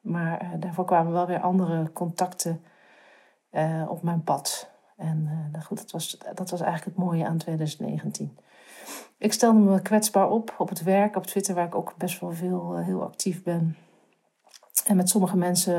Maar 0.00 0.56
daarvoor 0.58 0.84
kwamen 0.84 1.12
wel 1.12 1.26
weer 1.26 1.40
andere 1.40 1.92
contacten 1.92 2.62
op 3.88 4.02
mijn 4.02 4.22
pad. 4.22 4.70
En 4.98 5.52
goed, 5.62 5.78
dat 5.78 5.90
was, 5.90 6.18
dat 6.34 6.50
was 6.50 6.60
eigenlijk 6.60 6.96
het 6.96 7.04
mooie 7.04 7.26
aan 7.26 7.36
2019. 7.36 8.38
Ik 9.18 9.32
stelde 9.32 9.58
me 9.58 9.82
kwetsbaar 9.82 10.30
op 10.30 10.54
op 10.58 10.68
het 10.68 10.82
werk, 10.82 11.16
op 11.16 11.26
Twitter, 11.26 11.54
waar 11.54 11.66
ik 11.66 11.74
ook 11.74 11.94
best 11.96 12.20
wel 12.20 12.32
veel 12.32 12.76
heel 12.76 13.02
actief 13.02 13.42
ben 13.42 13.76
en 14.88 14.96
met 14.96 15.08
sommige 15.08 15.36
mensen 15.36 15.74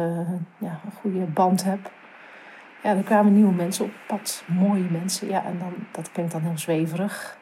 ja, 0.60 0.80
een 0.86 0.92
goede 0.92 1.26
band 1.26 1.64
heb. 1.64 1.92
Ja, 2.84 2.96
er 2.96 3.04
kwamen 3.04 3.34
nieuwe 3.34 3.54
mensen 3.54 3.86
op 3.86 3.92
pad, 4.08 4.44
mooie 4.48 4.90
mensen. 4.90 5.28
Ja, 5.28 5.46
en 5.46 5.60
dan, 5.60 5.74
dat 5.92 6.12
klinkt 6.12 6.32
dan 6.32 6.42
heel 6.42 6.58
zweverig. 6.58 7.38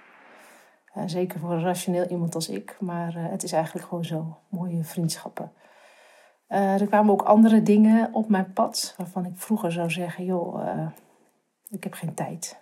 Zeker 1.05 1.39
voor 1.39 1.51
een 1.51 1.63
rationeel 1.63 2.07
iemand 2.07 2.36
als 2.36 2.50
ik. 2.50 2.77
Maar 2.79 3.13
het 3.15 3.43
is 3.43 3.51
eigenlijk 3.51 3.88
gewoon 3.88 4.05
zo. 4.05 4.38
Mooie 4.50 4.84
vriendschappen. 4.84 5.51
Er 6.48 6.88
kwamen 6.88 7.12
ook 7.12 7.22
andere 7.22 7.63
dingen 7.63 8.13
op 8.13 8.29
mijn 8.29 8.53
pad. 8.53 8.93
Waarvan 8.98 9.25
ik 9.25 9.31
vroeger 9.36 9.72
zou 9.72 9.91
zeggen, 9.91 10.25
joh, 10.25 10.88
ik 11.69 11.83
heb 11.83 11.93
geen 11.93 12.13
tijd. 12.13 12.57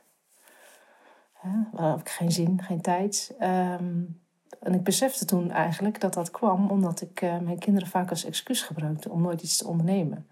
waar 1.72 1.92
heb 1.92 2.00
ik 2.00 2.10
geen 2.10 2.32
zin, 2.32 2.62
geen 2.62 2.82
tijd. 2.82 3.36
Um, 3.42 4.24
en 4.60 4.74
ik 4.74 4.84
besefte 4.84 5.26
toen 5.26 5.52
eigenlijk 5.52 6.00
dat 6.00 6.14
dat 6.14 6.32
kwam 6.32 6.70
omdat 6.70 7.02
ik 7.02 7.22
uh, 7.22 7.40
mijn 7.40 7.60
kinderen 7.60 7.90
vaak 7.90 8.10
als 8.10 8.26
excuus 8.26 8.62
gebruikte 8.62 9.10
om 9.10 9.22
nooit 9.22 9.42
iets 9.42 9.58
te 9.58 9.68
ondernemen. 9.68 10.28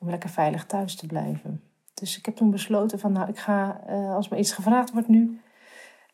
Om 0.00 0.10
lekker 0.10 0.30
veilig 0.30 0.66
thuis 0.66 0.96
te 0.96 1.06
blijven. 1.06 1.62
Dus 1.94 2.18
ik 2.18 2.26
heb 2.26 2.36
toen 2.36 2.50
besloten 2.50 2.98
van 2.98 3.12
nou, 3.12 3.28
ik 3.28 3.38
ga, 3.38 3.80
uh, 3.88 4.14
als 4.14 4.28
me 4.28 4.38
iets 4.38 4.52
gevraagd 4.52 4.92
wordt 4.92 5.08
nu, 5.08 5.40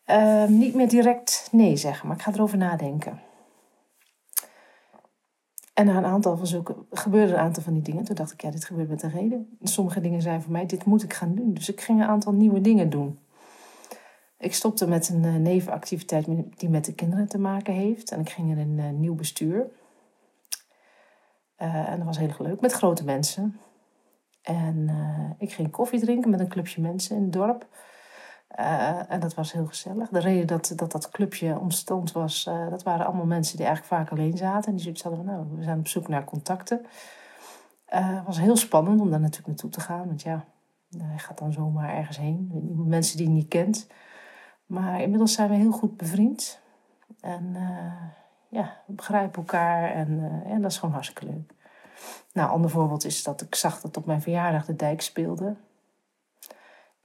uh, 0.07 0.45
niet 0.45 0.75
meer 0.75 0.89
direct 0.89 1.49
nee 1.53 1.77
zeggen, 1.77 2.09
maar 2.09 2.17
ik 2.17 2.23
ga 2.23 2.33
erover 2.33 2.59
nadenken. 2.59 3.21
En 5.79 5.87
na 5.87 5.97
een 5.97 6.05
aantal 6.05 6.37
van 6.37 6.47
zulke, 6.47 6.77
gebeurde 6.91 7.33
een 7.33 7.39
aantal 7.39 7.63
van 7.63 7.73
die 7.73 7.83
dingen. 7.83 8.05
Toen 8.05 8.15
dacht 8.15 8.33
ik, 8.33 8.41
ja, 8.41 8.51
dit 8.51 8.65
gebeurt 8.65 8.89
met 8.89 9.03
een 9.03 9.11
reden. 9.11 9.59
Sommige 9.63 10.01
dingen 10.01 10.23
zijn 10.23 10.43
voor 10.43 10.53
mij, 10.53 10.67
dit 10.67 10.85
moet 10.85 11.03
ik 11.03 11.13
gaan 11.13 11.35
doen. 11.35 11.55
Dus 11.55 11.69
ik 11.69 11.81
ging 11.81 12.01
een 12.01 12.07
aantal 12.07 12.33
nieuwe 12.33 12.61
dingen 12.61 12.91
doen. 12.91 13.19
Ik 14.39 14.55
stopte 14.55 14.89
met 14.89 15.09
een 15.09 15.23
uh, 15.23 15.35
nevenactiviteit 15.35 16.27
die 16.57 16.69
met 16.69 16.85
de 16.85 16.95
kinderen 16.95 17.29
te 17.29 17.39
maken 17.39 17.75
heeft. 17.75 18.11
En 18.11 18.21
ik 18.21 18.31
ging 18.31 18.51
in 18.51 18.59
een 18.59 18.79
uh, 18.79 19.01
nieuw 19.01 19.15
bestuur. 19.15 19.67
en 21.57 21.97
dat 21.97 22.07
was 22.07 22.19
heel 22.19 22.35
leuk, 22.39 22.61
met 22.61 22.73
grote 22.73 23.05
mensen. 23.05 23.61
En 24.43 24.91
ik 25.39 25.53
ging 25.53 25.71
koffie 25.71 26.01
drinken 26.01 26.31
met 26.31 26.41
een 26.41 26.49
clubje 26.49 26.81
mensen 26.81 27.17
in 27.17 27.23
het 27.23 27.33
dorp. 27.33 27.67
En 29.09 29.21
dat 29.21 29.35
was 29.35 29.53
heel 29.53 29.67
gezellig. 29.67 30.09
De 30.09 30.19
reden 30.19 30.47
dat 30.47 30.73
dat, 30.77 30.93
dat 30.93 31.11
clubje 31.11 31.59
ontstond 31.59 32.13
was... 32.13 32.45
dat 32.71 32.83
waren 32.83 33.07
allemaal 33.07 33.27
mensen 33.27 33.57
die 33.57 33.67
eigenlijk 33.67 33.95
vaak 33.95 34.11
alleen 34.19 34.37
zaten. 34.37 34.69
En 34.69 34.73
die 34.75 34.83
zoiets 34.83 35.03
hadden 35.03 35.25
nou, 35.25 35.47
we 35.57 35.63
zijn 35.63 35.79
op 35.79 35.89
zoek 35.89 36.09
naar 36.09 36.25
contacten. 36.25 36.87
Het 37.87 38.25
was 38.27 38.39
heel 38.39 38.57
spannend 38.57 39.01
om 39.01 39.11
daar 39.11 39.21
natuurlijk 39.21 39.49
naartoe 39.49 39.71
te 39.71 39.81
gaan. 39.81 40.07
Want 40.07 40.23
ja, 40.23 40.45
hij 40.99 41.19
gaat 41.19 41.39
dan 41.39 41.53
zomaar 41.53 41.95
ergens 41.95 42.17
heen. 42.17 42.51
Mensen 42.87 43.17
die 43.17 43.27
je 43.27 43.33
niet 43.33 43.49
kent. 43.49 43.87
Maar 44.67 45.01
inmiddels 45.03 45.33
zijn 45.33 45.49
we 45.49 45.55
heel 45.55 45.73
goed 45.73 45.97
bevriend. 45.97 46.61
En 47.21 47.57
ja, 48.49 48.77
we 48.87 48.93
begrijpen 48.93 49.39
elkaar 49.39 49.91
en, 49.91 50.43
en 50.45 50.63
dat 50.63 50.71
is 50.71 50.79
gewoon 50.79 50.95
hartstikke 50.95 51.27
leuk. 51.27 51.55
Nou, 52.33 52.51
ander 52.51 52.71
voorbeeld 52.71 53.05
is 53.05 53.23
dat 53.23 53.41
ik 53.41 53.55
zag 53.55 53.81
dat 53.81 53.97
op 53.97 54.07
mijn 54.07 54.23
verjaardag 54.23 54.65
de 54.65 54.77
dijk 54.77 55.01
speelde. 55.01 55.55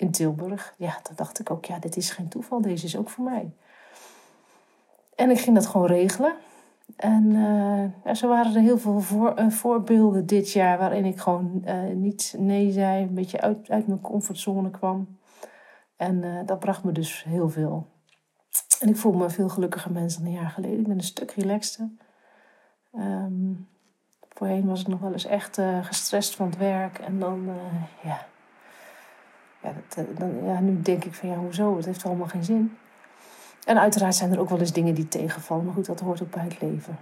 In 0.04 0.12
Tilburg. 0.12 0.74
Ja, 0.78 1.00
toen 1.04 1.16
dacht 1.16 1.40
ik 1.40 1.52
ook, 1.52 1.66
ja, 1.66 1.80
dit 1.80 1.98
is 1.98 2.12
geen 2.12 2.28
toeval. 2.28 2.62
Deze 2.62 2.86
is 2.86 2.98
ook 2.98 3.10
voor 3.10 3.24
mij. 3.24 3.52
En 5.16 5.30
ik 5.30 5.40
ging 5.40 5.56
dat 5.56 5.66
gewoon 5.66 5.88
regelen. 5.88 6.36
En 6.96 7.24
uh, 8.06 8.14
zo 8.14 8.28
waren 8.28 8.56
er 8.56 8.62
heel 8.62 8.78
veel 8.78 9.00
voor, 9.00 9.40
uh, 9.40 9.50
voorbeelden 9.50 10.26
dit 10.26 10.52
jaar 10.52 10.78
waarin 10.78 11.06
ik 11.06 11.20
gewoon 11.20 11.62
uh, 11.66 11.84
niet 11.94 12.36
nee 12.38 12.72
zei, 12.72 13.04
een 13.04 13.14
beetje 13.14 13.42
uit, 13.42 13.70
uit 13.70 13.88
mijn 13.88 14.02
comfortzone 14.02 14.70
kwam. 14.70 15.18
En 15.96 16.46
dat 16.46 16.60
bracht 16.60 16.84
me 16.84 16.92
dus 16.92 17.24
heel 17.24 17.50
veel. 17.50 17.88
En 18.80 18.90
ik 18.90 18.98
voel 18.98 19.14
me 19.14 19.30
veel 19.30 19.50
gelukkiger 19.50 19.92
mens 19.92 20.18
dan 20.18 20.26
een 20.26 20.32
jaar 20.32 20.50
geleden. 20.50 20.80
Ik 20.80 20.88
ben 20.88 20.98
een 20.98 21.04
stuk 21.04 21.32
relaxter. 21.32 21.90
Um, 22.96 23.68
voorheen 24.30 24.66
was 24.66 24.82
ik 24.82 24.88
nog 24.88 25.00
wel 25.00 25.12
eens 25.12 25.26
echt 25.26 25.62
gestrest 25.82 26.36
van 26.36 26.46
het 26.46 26.58
werk. 26.58 27.00
En 27.00 27.20
dan, 27.20 27.50
ja. 28.04 28.32
Ja, 29.64 29.74
dat, 29.96 30.18
dan, 30.18 30.44
ja, 30.44 30.60
nu 30.60 30.82
denk 30.82 31.04
ik 31.04 31.14
van 31.14 31.30
ja, 31.30 31.36
hoezo? 31.36 31.76
Het 31.76 31.86
heeft 31.86 32.06
allemaal 32.06 32.28
geen 32.28 32.44
zin. 32.44 32.78
En 33.66 33.80
uiteraard 33.80 34.16
zijn 34.16 34.32
er 34.32 34.40
ook 34.40 34.50
wel 34.50 34.60
eens 34.60 34.74
dingen 34.74 34.96
die 34.96 35.08
tegenvallen. 35.08 35.66
Maar 35.66 35.74
goed, 35.74 35.86
dat 35.86 36.00
hoort 36.00 36.24
ook 36.24 36.32
bij 36.32 36.44
het 36.44 36.62
leven. 36.62 36.98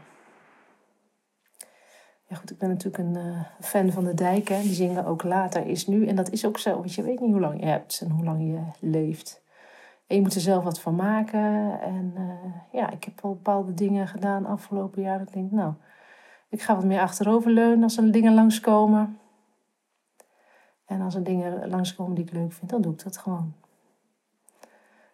Ja 2.27 2.35
goed, 2.35 2.51
ik 2.51 2.57
ben 2.57 2.69
natuurlijk 2.69 3.03
een 3.03 3.15
uh, 3.15 3.41
fan 3.59 3.91
van 3.91 4.03
de 4.03 4.13
dijk. 4.13 4.47
Hè. 4.47 4.61
Die 4.61 4.73
zingen 4.73 5.05
ook 5.05 5.23
later 5.23 5.65
is 5.65 5.87
nu. 5.87 6.07
En 6.07 6.15
dat 6.15 6.29
is 6.29 6.45
ook 6.45 6.57
zo, 6.57 6.73
want 6.73 6.93
je 6.93 7.03
weet 7.03 7.19
niet 7.19 7.31
hoe 7.31 7.39
lang 7.39 7.59
je 7.59 7.65
hebt 7.65 8.01
en 8.01 8.09
hoe 8.09 8.23
lang 8.23 8.41
je 8.41 8.87
leeft. 8.89 9.41
En 10.07 10.15
je 10.15 10.21
moet 10.21 10.35
er 10.35 10.41
zelf 10.41 10.63
wat 10.63 10.79
van 10.79 10.95
maken. 10.95 11.81
En 11.81 12.13
uh, 12.17 12.53
ja, 12.71 12.91
ik 12.91 13.03
heb 13.03 13.21
wel 13.21 13.31
bepaalde 13.31 13.73
dingen 13.73 14.07
gedaan 14.07 14.45
afgelopen 14.45 15.01
jaar. 15.01 15.21
Ik 15.21 15.33
denk, 15.33 15.51
nou, 15.51 15.73
ik 16.49 16.61
ga 16.61 16.75
wat 16.75 16.85
meer 16.85 16.99
achteroverleunen 16.99 17.83
als 17.83 17.97
er 17.97 18.11
dingen 18.11 18.33
langskomen. 18.33 19.19
En 20.91 21.01
als 21.01 21.15
er 21.15 21.23
dingen 21.23 21.69
langskomen 21.69 22.15
die 22.15 22.25
ik 22.25 22.31
leuk 22.31 22.53
vind, 22.53 22.69
dan 22.69 22.81
doe 22.81 22.93
ik 22.93 23.03
dat 23.03 23.17
gewoon. 23.17 23.53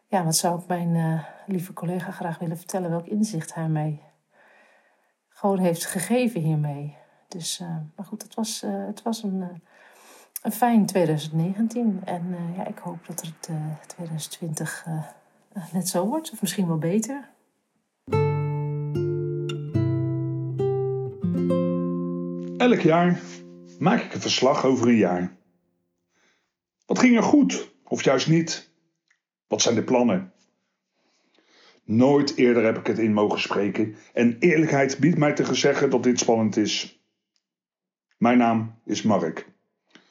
Ja, 0.08 0.24
wat 0.24 0.36
zou 0.36 0.60
ik 0.60 0.68
mijn 0.68 0.96
uh, 0.96 1.24
lieve 1.46 1.74
collega 1.74 2.12
graag 2.12 2.40
willen 2.40 2.58
vertellen? 2.58 2.90
Welk 2.90 3.06
inzicht 3.06 3.54
hij 3.54 3.68
mij 3.68 4.02
gewoon 5.30 5.60
heeft 5.60 5.86
gegeven 5.86 6.42
hiermee. 6.42 6.96
Dus, 7.28 7.60
uh, 7.60 7.68
maar 7.96 8.06
goed, 8.06 8.22
het 8.22 8.34
was, 8.34 8.64
uh, 8.64 8.86
het 8.86 9.02
was 9.02 9.24
een, 9.24 9.62
een 10.42 10.52
fijn 10.52 10.86
2019. 10.86 12.02
En 12.06 12.36
ja, 12.56 12.68
ik 12.68 12.78
hoop 12.78 13.08
dat 13.08 13.22
het 13.22 13.50
2020 13.88 14.86
net 15.72 15.88
zo 15.88 16.08
wordt, 16.08 16.32
of 16.32 16.42
misschien 16.42 16.68
wel 16.68 16.78
beter. 16.78 17.30
Elk 22.58 22.80
jaar 22.80 23.20
maak 23.80 24.02
ik 24.02 24.14
een 24.14 24.22
verslag 24.22 24.66
over 24.66 24.88
een 24.88 24.96
jaar. 24.96 25.37
Wat 26.88 27.00
ging 27.00 27.16
er 27.16 27.24
goed, 27.24 27.72
of 27.84 28.04
juist 28.04 28.28
niet? 28.28 28.70
Wat 29.48 29.62
zijn 29.62 29.76
de 29.76 29.84
plannen? 29.84 30.34
Nooit 31.84 32.36
eerder 32.36 32.64
heb 32.64 32.78
ik 32.78 32.88
het 32.88 33.00
in 33.00 33.14
mogen 33.14 33.40
spreken 33.40 33.96
en 34.14 34.38
eerlijkheid 34.40 34.98
biedt 34.98 35.18
mij 35.18 35.34
te 35.34 35.56
zeggen 35.56 35.90
dat 35.90 36.04
dit 36.04 36.20
spannend 36.20 36.58
is. 36.58 37.02
Mijn 38.18 38.38
naam 38.38 38.80
is 38.86 39.02
Mark. 39.02 39.48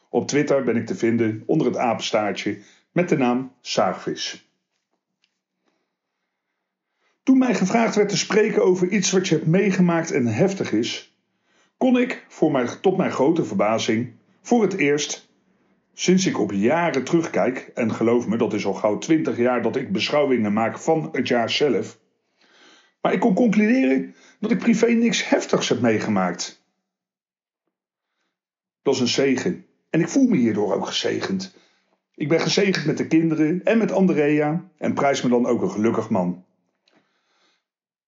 Op 0.09 0.29
Twitter 0.29 0.65
ben 0.65 0.77
ik 0.77 0.87
te 0.87 0.95
vinden 0.95 1.43
onder 1.47 1.67
het 1.67 1.77
apenstaartje 1.77 2.59
met 2.93 3.09
de 3.09 3.17
naam 3.17 3.53
Zaagvis. 3.61 4.51
Toen 7.23 7.39
mij 7.39 7.55
gevraagd 7.55 7.95
werd 7.95 8.09
te 8.09 8.17
spreken 8.17 8.65
over 8.65 8.89
iets 8.89 9.11
wat 9.11 9.29
je 9.29 9.35
hebt 9.35 9.47
meegemaakt 9.47 10.11
en 10.11 10.27
heftig 10.27 10.73
is, 10.73 11.17
kon 11.77 11.99
ik, 11.99 12.25
voor 12.29 12.51
mij, 12.51 12.67
tot 12.81 12.97
mijn 12.97 13.13
grote 13.13 13.45
verbazing, 13.45 14.13
voor 14.43 14.63
het 14.63 14.77
eerst 14.77 15.26
Sinds 15.99 16.27
ik 16.27 16.39
op 16.39 16.53
jaren 16.53 17.05
terugkijk, 17.05 17.71
en 17.75 17.95
geloof 17.95 18.27
me, 18.27 18.37
dat 18.37 18.53
is 18.53 18.67
al 18.67 18.75
gauw 18.75 18.99
twintig 18.99 19.37
jaar 19.37 19.63
dat 19.63 19.77
ik 19.77 19.93
beschouwingen 19.93 20.53
maak 20.53 20.79
van 20.79 21.09
het 21.13 21.29
jaar 21.29 21.51
zelf. 21.51 21.99
Maar 23.01 23.13
ik 23.13 23.21
kon 23.21 23.35
concluderen 23.35 24.15
dat 24.41 24.51
ik 24.51 24.59
privé 24.59 24.87
niks 24.87 25.29
heftigs 25.29 25.69
heb 25.69 25.81
meegemaakt. 25.81 26.65
Dat 28.83 28.95
is 28.95 29.01
een 29.01 29.09
zegen. 29.09 29.67
En 29.91 30.01
ik 30.01 30.09
voel 30.09 30.27
me 30.29 30.37
hierdoor 30.37 30.75
ook 30.75 30.87
gezegend. 30.87 31.57
Ik 32.15 32.29
ben 32.29 32.41
gezegend 32.41 32.87
met 32.87 32.99
de 32.99 33.07
kinderen 33.07 33.65
en 33.65 33.79
met 33.79 33.93
Andrea 33.93 34.71
en 34.79 34.95
prijs 34.95 35.23
me 35.23 35.29
dan 35.29 35.47
ook 35.47 35.63
een 35.63 35.71
gelukkig 35.71 36.11
man. 36.11 36.45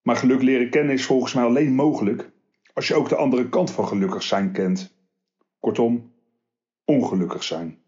Maar 0.02 0.16
geluk 0.16 0.42
leren 0.42 0.71
kennen 0.71 0.95
is 0.95 1.07
volgens 1.07 1.35
mij 1.35 1.45
alleen 1.45 1.75
mogelijk 1.75 2.30
als 2.73 2.88
je 2.88 2.95
ook 2.95 3.09
de 3.09 3.16
andere 3.16 3.49
kant 3.49 3.71
van 3.71 3.88
gelukkig 3.88 4.23
zijn 4.23 4.52
kent. 4.52 4.95
Kortom, 5.61 6.16
ongelukkig 6.88 7.45
zijn. 7.45 7.78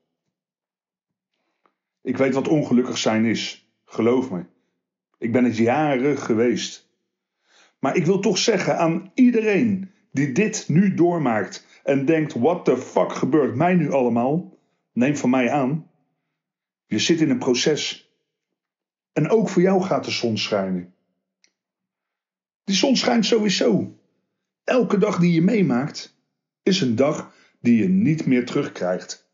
Ik 2.03 2.17
weet 2.17 2.35
wat 2.35 2.49
ongelukkig 2.49 2.99
zijn 2.99 3.25
is, 3.25 3.71
geloof 3.85 4.31
me. 4.31 4.45
Ik 5.19 5.33
ben 5.33 5.45
het 5.45 5.57
jaren 5.57 6.19
geweest. 6.19 6.89
Maar 7.79 7.97
ik 7.97 8.07
wil 8.07 8.21
toch 8.21 8.39
zeggen 8.39 8.79
aan 8.79 9.11
iedereen 9.15 9.91
die 10.13 10.33
dit 10.33 10.69
nu 10.69 10.95
doormaakt 10.95 11.67
en 11.85 12.05
denkt: 12.05 12.35
what 12.35 12.65
the 12.65 12.77
fuck 12.77 13.13
gebeurt 13.13 13.55
mij 13.55 13.75
nu 13.75 13.91
allemaal? 13.93 14.59
Neem 14.93 15.17
van 15.17 15.31
mij 15.31 15.51
aan. 15.51 15.91
Je 16.87 16.99
zit 16.99 17.21
in 17.21 17.31
een 17.31 17.39
proces. 17.39 18.11
En 19.13 19.31
ook 19.31 19.49
voor 19.49 19.63
jou 19.63 19.83
gaat 19.83 20.05
de 20.05 20.11
zon 20.11 20.39
schijnen. 20.39 20.95
Die 22.65 22.77
zon 22.77 22.97
schijnt 22.97 23.27
sowieso. 23.27 23.99
Elke 24.65 24.99
dag 24.99 25.19
die 25.19 25.33
je 25.33 25.43
meemaakt 25.43 26.17
is 26.63 26.81
een 26.81 26.97
dag 26.97 27.39
die 27.61 27.77
je 27.77 27.89
niet 27.89 28.27
meer 28.27 28.47
terugkrijgt. 28.47 29.31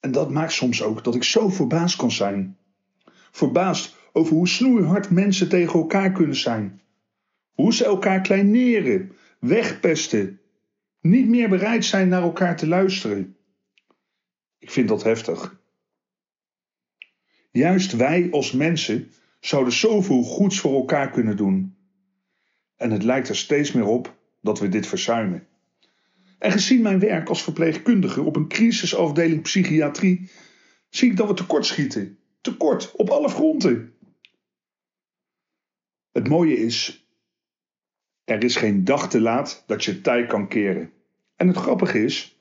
En 0.00 0.12
dat 0.12 0.30
maakt 0.30 0.52
soms 0.52 0.82
ook 0.82 1.04
dat 1.04 1.14
ik 1.14 1.24
zo 1.24 1.48
verbaasd 1.48 1.96
kan 1.96 2.10
zijn. 2.10 2.56
Verbaasd 3.30 3.96
over 4.12 4.34
hoe 4.34 4.48
snoeihard 4.48 5.10
mensen 5.10 5.48
tegen 5.48 5.78
elkaar 5.78 6.12
kunnen 6.12 6.36
zijn. 6.36 6.80
Hoe 7.52 7.74
ze 7.74 7.84
elkaar 7.84 8.20
kleineren, 8.20 9.12
wegpesten, 9.38 10.40
niet 11.00 11.28
meer 11.28 11.48
bereid 11.48 11.84
zijn 11.84 12.08
naar 12.08 12.22
elkaar 12.22 12.56
te 12.56 12.66
luisteren. 12.66 13.36
Ik 14.58 14.70
vind 14.70 14.88
dat 14.88 15.02
heftig. 15.02 15.60
Juist 17.50 17.92
wij 17.92 18.28
als 18.30 18.52
mensen 18.52 19.10
zouden 19.40 19.72
zoveel 19.72 20.22
goeds 20.22 20.60
voor 20.60 20.74
elkaar 20.74 21.10
kunnen 21.10 21.36
doen. 21.36 21.76
En 22.76 22.90
het 22.90 23.02
lijkt 23.02 23.28
er 23.28 23.36
steeds 23.36 23.72
meer 23.72 23.86
op 23.86 24.16
dat 24.40 24.58
we 24.58 24.68
dit 24.68 24.86
verzuimen. 24.86 25.46
En 26.42 26.52
gezien 26.52 26.82
mijn 26.82 26.98
werk 26.98 27.28
als 27.28 27.42
verpleegkundige 27.42 28.22
op 28.22 28.36
een 28.36 28.48
crisisafdeling 28.48 29.42
psychiatrie, 29.42 30.30
zie 30.88 31.10
ik 31.10 31.16
dat 31.16 31.28
we 31.28 31.34
tekortschieten. 31.34 32.18
Tekort 32.40 32.92
op 32.92 33.10
alle 33.10 33.30
fronten. 33.30 33.94
Het 36.12 36.28
mooie 36.28 36.56
is, 36.56 37.06
er 38.24 38.44
is 38.44 38.56
geen 38.56 38.84
dag 38.84 39.08
te 39.08 39.20
laat 39.20 39.64
dat 39.66 39.84
je 39.84 40.00
tijd 40.00 40.28
kan 40.28 40.48
keren. 40.48 40.92
En 41.36 41.46
het 41.48 41.56
grappige 41.56 42.04
is, 42.04 42.36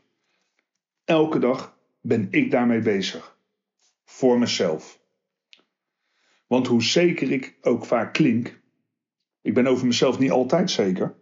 elke 1.05 1.39
dag 1.39 1.77
ben 2.01 2.27
ik 2.31 2.51
daarmee 2.51 2.81
bezig. 2.81 3.37
Voor 4.05 4.39
mezelf. 4.39 5.01
Want 6.47 6.67
hoe 6.67 6.83
zeker 6.83 7.31
ik 7.31 7.57
ook 7.61 7.85
vaak 7.85 8.13
klink, 8.13 8.61
ik 9.41 9.53
ben 9.53 9.67
over 9.67 9.87
mezelf 9.87 10.19
niet 10.19 10.31
altijd 10.31 10.71
zeker. 10.71 11.19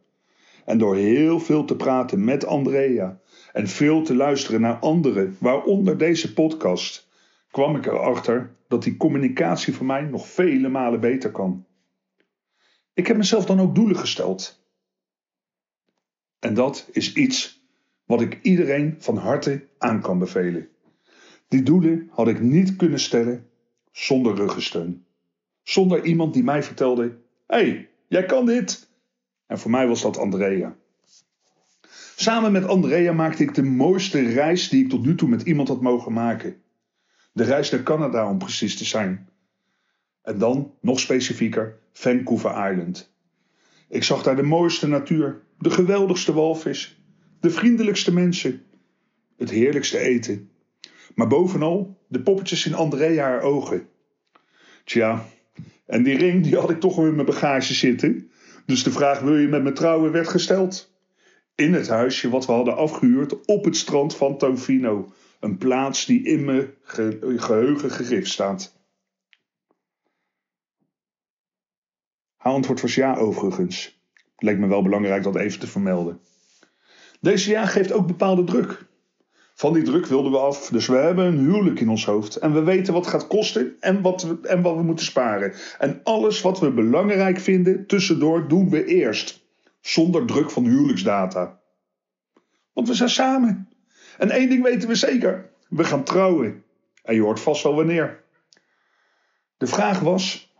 En 0.69 0.77
door 0.77 0.95
heel 0.95 1.39
veel 1.39 1.65
te 1.65 1.75
praten 1.75 2.23
met 2.23 2.45
Andrea 2.45 3.19
en 3.53 3.67
veel 3.67 4.03
te 4.03 4.15
luisteren 4.15 4.61
naar 4.61 4.79
anderen, 4.79 5.37
waaronder 5.39 5.97
deze 5.97 6.33
podcast, 6.33 7.07
kwam 7.51 7.75
ik 7.75 7.85
erachter 7.85 8.55
dat 8.67 8.83
die 8.83 8.97
communicatie 8.97 9.73
voor 9.73 9.85
mij 9.85 10.01
nog 10.01 10.27
vele 10.27 10.69
malen 10.69 10.99
beter 10.99 11.31
kan. 11.31 11.65
Ik 12.93 13.07
heb 13.07 13.17
mezelf 13.17 13.45
dan 13.45 13.59
ook 13.59 13.75
doelen 13.75 13.95
gesteld. 13.95 14.63
En 16.39 16.53
dat 16.53 16.89
is 16.91 17.13
iets 17.13 17.63
wat 18.05 18.21
ik 18.21 18.39
iedereen 18.41 18.95
van 18.99 19.17
harte 19.17 19.67
aan 19.77 20.01
kan 20.01 20.19
bevelen. 20.19 20.69
Die 21.47 21.63
doelen 21.63 22.09
had 22.11 22.27
ik 22.27 22.41
niet 22.41 22.75
kunnen 22.75 22.99
stellen 22.99 23.49
zonder 23.91 24.35
ruggensteun. 24.35 25.05
Zonder 25.63 26.03
iemand 26.03 26.33
die 26.33 26.43
mij 26.43 26.63
vertelde: 26.63 27.17
hey, 27.47 27.89
jij 28.07 28.25
kan 28.25 28.45
dit. 28.45 28.88
En 29.49 29.59
voor 29.59 29.71
mij 29.71 29.87
was 29.87 30.01
dat 30.01 30.17
Andrea. 30.17 30.75
Samen 32.15 32.51
met 32.51 32.65
Andrea 32.65 33.13
maakte 33.13 33.43
ik 33.43 33.55
de 33.55 33.63
mooiste 33.63 34.21
reis 34.21 34.69
die 34.69 34.83
ik 34.83 34.89
tot 34.89 35.05
nu 35.05 35.15
toe 35.15 35.29
met 35.29 35.41
iemand 35.41 35.67
had 35.67 35.81
mogen 35.81 36.13
maken. 36.13 36.61
De 37.31 37.43
reis 37.43 37.69
naar 37.69 37.83
Canada 37.83 38.29
om 38.29 38.37
precies 38.37 38.77
te 38.77 38.85
zijn. 38.85 39.29
En 40.21 40.37
dan, 40.37 40.73
nog 40.81 40.99
specifieker, 40.99 41.79
Vancouver 41.93 42.71
Island. 42.71 43.13
Ik 43.87 44.03
zag 44.03 44.23
daar 44.23 44.35
de 44.35 44.43
mooiste 44.43 44.87
natuur, 44.87 45.41
de 45.57 45.69
geweldigste 45.69 46.33
walvis, 46.33 47.01
de 47.39 47.49
vriendelijkste 47.49 48.13
mensen, 48.13 48.63
het 49.37 49.49
heerlijkste 49.49 49.97
eten. 49.99 50.49
Maar 51.15 51.27
bovenal 51.27 51.97
de 52.07 52.21
poppetjes 52.21 52.65
in 52.65 52.73
Andrea 52.73 53.23
haar 53.23 53.41
ogen. 53.41 53.87
Tja, 54.83 55.25
en 55.85 56.03
die 56.03 56.17
ring 56.17 56.43
die 56.43 56.55
had 56.55 56.69
ik 56.69 56.79
toch 56.79 56.95
wel 56.95 57.05
in 57.05 57.15
mijn 57.15 57.25
bagage 57.25 57.73
zitten. 57.73 58.28
Dus 58.69 58.83
de 58.83 58.91
vraag 58.91 59.19
wil 59.19 59.37
je 59.37 59.47
met 59.47 59.63
me 59.63 59.71
trouwen 59.71 60.11
werd 60.11 60.27
gesteld. 60.27 60.93
In 61.55 61.73
het 61.73 61.87
huisje 61.87 62.29
wat 62.29 62.45
we 62.45 62.51
hadden 62.51 62.75
afgehuurd 62.75 63.45
op 63.45 63.65
het 63.65 63.75
strand 63.75 64.15
van 64.15 64.37
Tofino. 64.37 65.11
Een 65.39 65.57
plaats 65.57 66.05
die 66.05 66.23
in 66.23 66.45
mijn 66.45 66.73
geheugen 66.83 67.91
gegrift 67.91 68.31
staat. 68.31 68.75
Haar 72.37 72.53
antwoord 72.53 72.81
was 72.81 72.95
ja, 72.95 73.15
overigens. 73.15 74.01
Leek 74.37 74.57
me 74.57 74.67
wel 74.67 74.81
belangrijk 74.81 75.23
dat 75.23 75.35
even 75.35 75.59
te 75.59 75.67
vermelden. 75.67 76.19
Deze 77.21 77.51
ja 77.51 77.65
geeft 77.65 77.91
ook 77.91 78.07
bepaalde 78.07 78.43
druk. 78.43 78.85
Van 79.59 79.73
die 79.73 79.83
druk 79.83 80.05
wilden 80.05 80.31
we 80.31 80.37
af, 80.37 80.69
dus 80.69 80.87
we 80.87 80.95
hebben 80.95 81.25
een 81.25 81.37
huwelijk 81.37 81.79
in 81.79 81.89
ons 81.89 82.05
hoofd. 82.05 82.35
En 82.35 82.53
we 82.53 82.63
weten 82.63 82.93
wat 82.93 83.07
gaat 83.07 83.27
kosten 83.27 83.75
en 83.79 84.01
wat, 84.01 84.21
we, 84.23 84.47
en 84.47 84.61
wat 84.61 84.75
we 84.75 84.83
moeten 84.83 85.05
sparen. 85.05 85.53
En 85.79 85.99
alles 86.03 86.41
wat 86.41 86.59
we 86.59 86.71
belangrijk 86.71 87.39
vinden, 87.39 87.87
tussendoor 87.87 88.47
doen 88.47 88.69
we 88.69 88.85
eerst. 88.85 89.45
Zonder 89.81 90.25
druk 90.25 90.51
van 90.51 90.63
huwelijksdata. 90.63 91.59
Want 92.73 92.87
we 92.87 92.93
zijn 92.93 93.09
samen. 93.09 93.69
En 94.17 94.29
één 94.29 94.49
ding 94.49 94.63
weten 94.63 94.87
we 94.87 94.95
zeker: 94.95 95.49
we 95.69 95.83
gaan 95.83 96.03
trouwen. 96.03 96.63
En 97.03 97.15
je 97.15 97.21
hoort 97.21 97.39
vast 97.39 97.63
wel 97.63 97.75
wanneer. 97.75 98.23
De 99.57 99.67
vraag 99.67 99.99
was: 99.99 100.53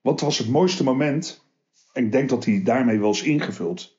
wat 0.00 0.20
was 0.20 0.38
het 0.38 0.48
mooiste 0.48 0.84
moment? 0.84 1.44
En 1.92 2.04
ik 2.04 2.12
denk 2.12 2.28
dat 2.28 2.44
hij 2.44 2.62
daarmee 2.64 2.98
wel 2.98 3.10
is 3.10 3.22
ingevuld. 3.22 3.97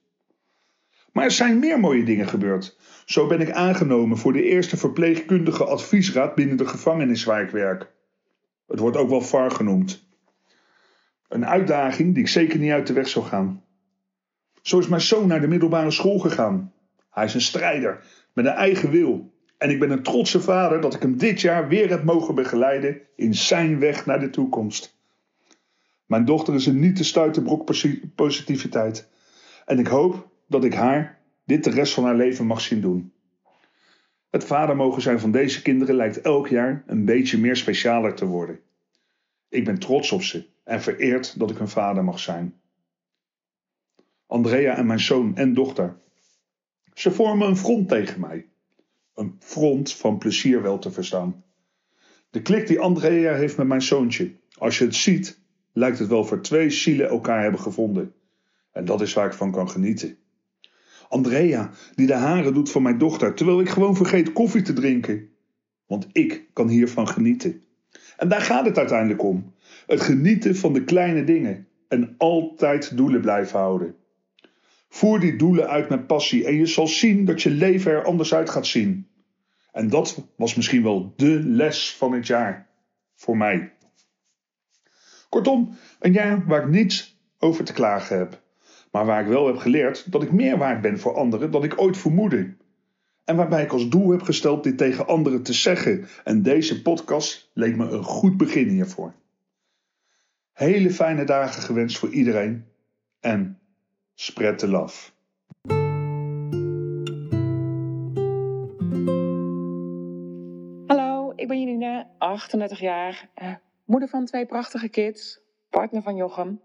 Maar 1.20 1.28
er 1.28 1.34
zijn 1.34 1.60
meer 1.60 1.80
mooie 1.80 2.04
dingen 2.04 2.28
gebeurd. 2.28 2.78
Zo 3.06 3.28
ben 3.28 3.42
ik 3.42 3.52
aangenomen 3.52 4.18
voor 4.18 4.34
de 4.34 4.44
eerste 4.44 4.78
verpleegkundige 4.78 5.66
adviesraad 5.66 6.36
binnen 6.36 6.58
de 6.58 6.68
gevangenis. 6.68 7.26
Het 7.26 8.80
wordt 8.80 8.98
ook 8.98 9.10
wel 9.10 9.22
VAR 9.22 9.52
genoemd. 9.52 10.08
Een 11.28 11.46
uitdaging 11.46 12.14
die 12.14 12.24
ik 12.24 12.30
zeker 12.30 12.60
niet 12.60 12.72
uit 12.72 12.88
de 12.88 12.94
weg 12.94 13.08
zou 13.08 13.26
gaan. 13.26 13.64
Zo 14.62 14.80
is 14.80 14.88
mijn 14.88 15.02
zoon 15.02 15.28
naar 15.28 15.42
de 15.42 15.48
middelbare 15.48 15.92
school 15.92 16.20
gegaan. 16.20 16.74
Hij 17.10 17.26
is 17.26 17.34
een 17.34 17.42
strijder 17.42 18.04
met 18.34 18.46
een 18.46 18.52
eigen 18.52 18.90
wil. 18.90 19.34
En 19.58 19.70
ik 19.70 19.80
ben 19.80 19.92
een 19.92 20.04
trotse 20.04 20.42
vader 20.42 20.82
dat 20.82 20.94
ik 20.94 21.02
hem 21.02 21.18
dit 21.18 21.42
jaar 21.42 21.68
weer 21.68 21.90
heb 21.90 22.04
mogen 22.04 22.36
begeleiden 22.36 23.02
in 23.16 23.34
zijn 23.34 23.80
weg 23.80 24.06
naar 24.06 24.20
de 24.20 24.30
toekomst. 24.30 24.98
Mijn 26.06 26.26
dochter 26.26 26.54
is 26.54 26.66
een 26.66 26.80
niet 26.80 26.96
te 26.96 27.04
stuiten 27.04 27.44
brok 27.44 27.72
positiviteit. 28.16 29.10
En 29.66 29.80
ik 29.80 29.88
hoop 29.88 30.28
dat 30.50 30.64
ik 30.64 30.74
haar 30.74 31.20
dit 31.46 31.64
de 31.64 31.70
rest 31.70 31.94
van 31.94 32.04
haar 32.04 32.16
leven 32.16 32.46
mag 32.46 32.62
zien 32.62 32.82
doen. 32.82 33.14
Het 34.30 34.44
vader 34.44 34.76
mogen 34.76 35.02
zijn 35.02 35.20
van 35.20 35.32
deze 35.32 35.62
kinderen 35.62 35.96
lijkt 35.96 36.22
elk 36.22 36.48
jaar 36.48 36.84
een 36.88 37.06
beetje 37.06 37.38
meer 37.38 37.56
specialer 37.56 38.16
te 38.16 38.26
worden. 38.26 38.60
Ik 39.50 39.66
ben 39.66 39.80
trots 39.80 40.12
op 40.12 40.22
ze 40.22 40.48
en 40.64 40.82
vereerd 40.82 41.40
dat 41.40 41.52
ik 41.52 41.58
hun 41.58 41.70
vader 41.70 42.04
mag 42.04 42.20
zijn. 42.20 42.60
Andrea 44.28 44.76
en 44.76 44.86
mijn 44.86 45.00
zoon 45.00 45.36
en 45.36 45.54
dochter. 45.54 45.98
Ze 46.94 47.12
vormen 47.12 47.48
een 47.48 47.58
front 47.58 47.88
tegen 47.88 48.20
mij. 48.20 48.48
Een 49.16 49.36
front 49.40 49.94
van 49.94 50.18
plezier 50.18 50.62
wel 50.62 50.80
te 50.80 50.92
verstaan. 50.92 51.44
De 52.30 52.42
klik 52.42 52.68
die 52.68 52.80
Andrea 52.80 53.34
heeft 53.34 53.58
met 53.58 53.68
mijn 53.68 53.82
zoontje. 53.82 54.32
Als 54.58 54.78
je 54.78 54.86
het 54.86 54.96
ziet, 54.96 55.40
lijkt 55.74 56.00
het 56.00 56.08
wel 56.08 56.26
voor 56.26 56.42
twee 56.42 56.70
zielen 56.70 57.10
elkaar 57.10 57.42
hebben 57.42 57.60
gevonden. 57.60 58.14
En 58.72 58.86
dat 58.86 59.02
is 59.02 59.14
waar 59.14 59.26
ik 59.26 59.34
van 59.34 59.52
kan 59.52 59.70
genieten. 59.70 60.18
Andrea, 61.10 61.72
die 61.96 62.08
de 62.08 62.14
haren 62.14 62.54
doet 62.54 62.72
van 62.72 62.82
mijn 62.82 62.98
dochter, 62.98 63.34
terwijl 63.34 63.60
ik 63.60 63.70
gewoon 63.70 63.96
vergeet 63.96 64.34
koffie 64.34 64.62
te 64.62 64.74
drinken. 64.74 65.30
Want 65.88 66.08
ik 66.12 66.46
kan 66.54 66.68
hiervan 66.68 67.08
genieten. 67.08 67.64
En 68.18 68.30
daar 68.30 68.42
gaat 68.42 68.66
het 68.66 68.78
uiteindelijk 68.78 69.24
om. 69.24 69.54
Het 69.88 70.02
genieten 70.02 70.56
van 70.56 70.74
de 70.74 70.84
kleine 70.84 71.24
dingen 71.24 71.68
en 71.88 72.16
altijd 72.18 72.98
doelen 72.98 73.22
blijven 73.22 73.60
houden. 73.60 73.96
Voer 74.90 75.20
die 75.20 75.36
doelen 75.36 75.68
uit 75.68 75.90
met 75.90 76.08
passie 76.08 76.46
en 76.46 76.56
je 76.56 76.66
zal 76.66 76.88
zien 76.88 77.26
dat 77.26 77.42
je 77.42 77.50
leven 77.50 77.92
er 77.92 78.04
anders 78.04 78.34
uit 78.34 78.50
gaat 78.50 78.68
zien. 78.68 79.08
En 79.72 79.90
dat 79.90 80.28
was 80.38 80.56
misschien 80.56 80.84
wel 80.84 81.14
de 81.16 81.40
les 81.44 81.96
van 81.96 82.14
het 82.14 82.28
jaar. 82.28 82.70
Voor 83.16 83.38
mij. 83.38 83.74
Kortom, 85.30 85.78
een 86.00 86.14
jaar 86.14 86.46
waar 86.46 86.62
ik 86.64 86.70
niets 86.70 87.20
over 87.40 87.64
te 87.64 87.74
klagen 87.74 88.18
heb. 88.18 88.42
Maar 88.92 89.06
waar 89.06 89.22
ik 89.22 89.28
wel 89.28 89.48
heb 89.48 89.58
geleerd 89.58 90.12
dat 90.12 90.24
ik 90.24 90.32
meer 90.32 90.58
waard 90.58 90.82
ben 90.82 91.00
voor 91.00 91.16
anderen 91.16 91.52
dan 91.52 91.64
ik 91.64 91.82
ooit 91.82 91.98
vermoedde. 91.98 92.54
En 93.26 93.36
waarbij 93.36 93.64
ik 93.64 93.72
als 93.72 93.90
doel 93.90 94.10
heb 94.10 94.22
gesteld 94.22 94.64
dit 94.64 94.78
tegen 94.78 95.08
anderen 95.08 95.44
te 95.44 95.54
zeggen. 95.54 96.08
En 96.24 96.42
deze 96.42 96.82
podcast 96.82 97.50
leek 97.54 97.76
me 97.76 97.90
een 97.90 98.04
goed 98.04 98.38
begin 98.38 98.68
hiervoor. 98.68 99.14
Hele 100.54 100.92
fijne 100.92 101.24
dagen 101.24 101.62
gewenst 101.62 101.98
voor 101.98 102.10
iedereen. 102.10 102.66
En 103.20 103.60
spread 104.16 104.58
the 104.58 104.68
love. 104.68 105.12
Hallo, 110.88 111.34
ik 111.36 111.48
ben 111.48 111.60
Janine, 111.60 112.08
38 112.18 112.80
jaar, 112.80 113.30
eh, 113.34 113.54
moeder 113.86 114.10
van 114.10 114.26
twee 114.26 114.46
prachtige 114.46 114.90
kids, 114.90 115.40
partner 115.70 116.02
van 116.02 116.16
Jochem. 116.16 116.62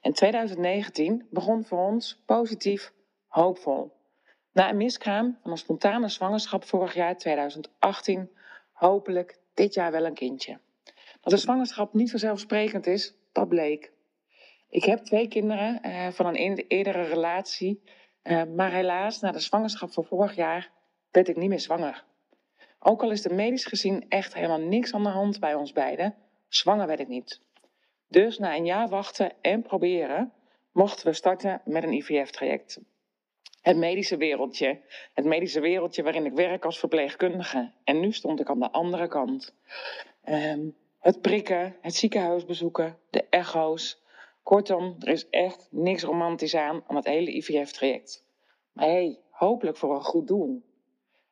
En 0.00 0.12
2019 0.12 1.26
begon 1.30 1.64
voor 1.64 1.78
ons 1.78 2.22
positief, 2.26 2.92
hoopvol. 3.26 3.92
Na 4.52 4.70
een 4.70 4.76
miskraam 4.76 5.38
van 5.42 5.50
een 5.50 5.56
spontane 5.56 6.08
zwangerschap 6.08 6.64
vorig 6.64 6.94
jaar 6.94 7.16
2018, 7.16 8.30
hopelijk 8.72 9.38
dit 9.54 9.74
jaar 9.74 9.92
wel 9.92 10.06
een 10.06 10.14
kindje. 10.14 10.58
Dat 11.20 11.32
de 11.32 11.36
zwangerschap 11.36 11.94
niet 11.94 12.10
vanzelfsprekend 12.10 12.86
is, 12.86 13.14
dat 13.32 13.48
bleek. 13.48 13.92
Ik 14.68 14.84
heb 14.84 14.98
twee 14.98 15.28
kinderen 15.28 15.82
eh, 15.82 16.08
van 16.08 16.26
een 16.26 16.64
eerdere 16.68 17.02
relatie, 17.02 17.82
eh, 18.22 18.42
maar 18.44 18.72
helaas 18.72 19.20
na 19.20 19.32
de 19.32 19.38
zwangerschap 19.38 19.92
van 19.92 20.04
vorig 20.04 20.34
jaar 20.34 20.70
werd 21.10 21.28
ik 21.28 21.36
niet 21.36 21.48
meer 21.48 21.60
zwanger. 21.60 22.04
Ook 22.78 23.02
al 23.02 23.10
is 23.10 23.24
er 23.24 23.34
medisch 23.34 23.64
gezien 23.64 24.08
echt 24.08 24.34
helemaal 24.34 24.60
niks 24.60 24.94
aan 24.94 25.02
de 25.02 25.08
hand 25.08 25.40
bij 25.40 25.54
ons 25.54 25.72
beiden, 25.72 26.14
zwanger 26.48 26.86
werd 26.86 27.00
ik 27.00 27.08
niet. 27.08 27.40
Dus 28.16 28.38
na 28.38 28.56
een 28.56 28.64
jaar 28.64 28.88
wachten 28.88 29.32
en 29.40 29.62
proberen, 29.62 30.32
mochten 30.72 31.06
we 31.06 31.12
starten 31.12 31.60
met 31.64 31.82
een 31.82 31.92
IVF-traject. 31.92 32.80
Het 33.60 33.76
medische 33.76 34.16
wereldje. 34.16 34.80
Het 35.14 35.24
medische 35.24 35.60
wereldje 35.60 36.02
waarin 36.02 36.26
ik 36.26 36.32
werk 36.32 36.64
als 36.64 36.78
verpleegkundige. 36.78 37.72
En 37.84 38.00
nu 38.00 38.12
stond 38.12 38.40
ik 38.40 38.50
aan 38.50 38.60
de 38.60 38.70
andere 38.70 39.08
kant. 39.08 39.54
Um, 40.28 40.76
het 40.98 41.20
prikken, 41.20 41.76
het 41.80 41.94
ziekenhuis 41.94 42.44
bezoeken, 42.44 42.98
de 43.10 43.24
echo's. 43.30 44.02
Kortom, 44.42 44.96
er 44.98 45.08
is 45.08 45.28
echt 45.28 45.68
niks 45.70 46.02
romantisch 46.02 46.54
aan 46.54 46.84
aan 46.86 46.96
het 46.96 47.06
hele 47.06 47.36
IVF-traject. 47.36 48.24
Maar 48.72 48.86
hey, 48.86 49.18
hopelijk 49.30 49.76
voor 49.76 49.94
een 49.94 50.04
goed 50.04 50.26
doel. 50.26 50.62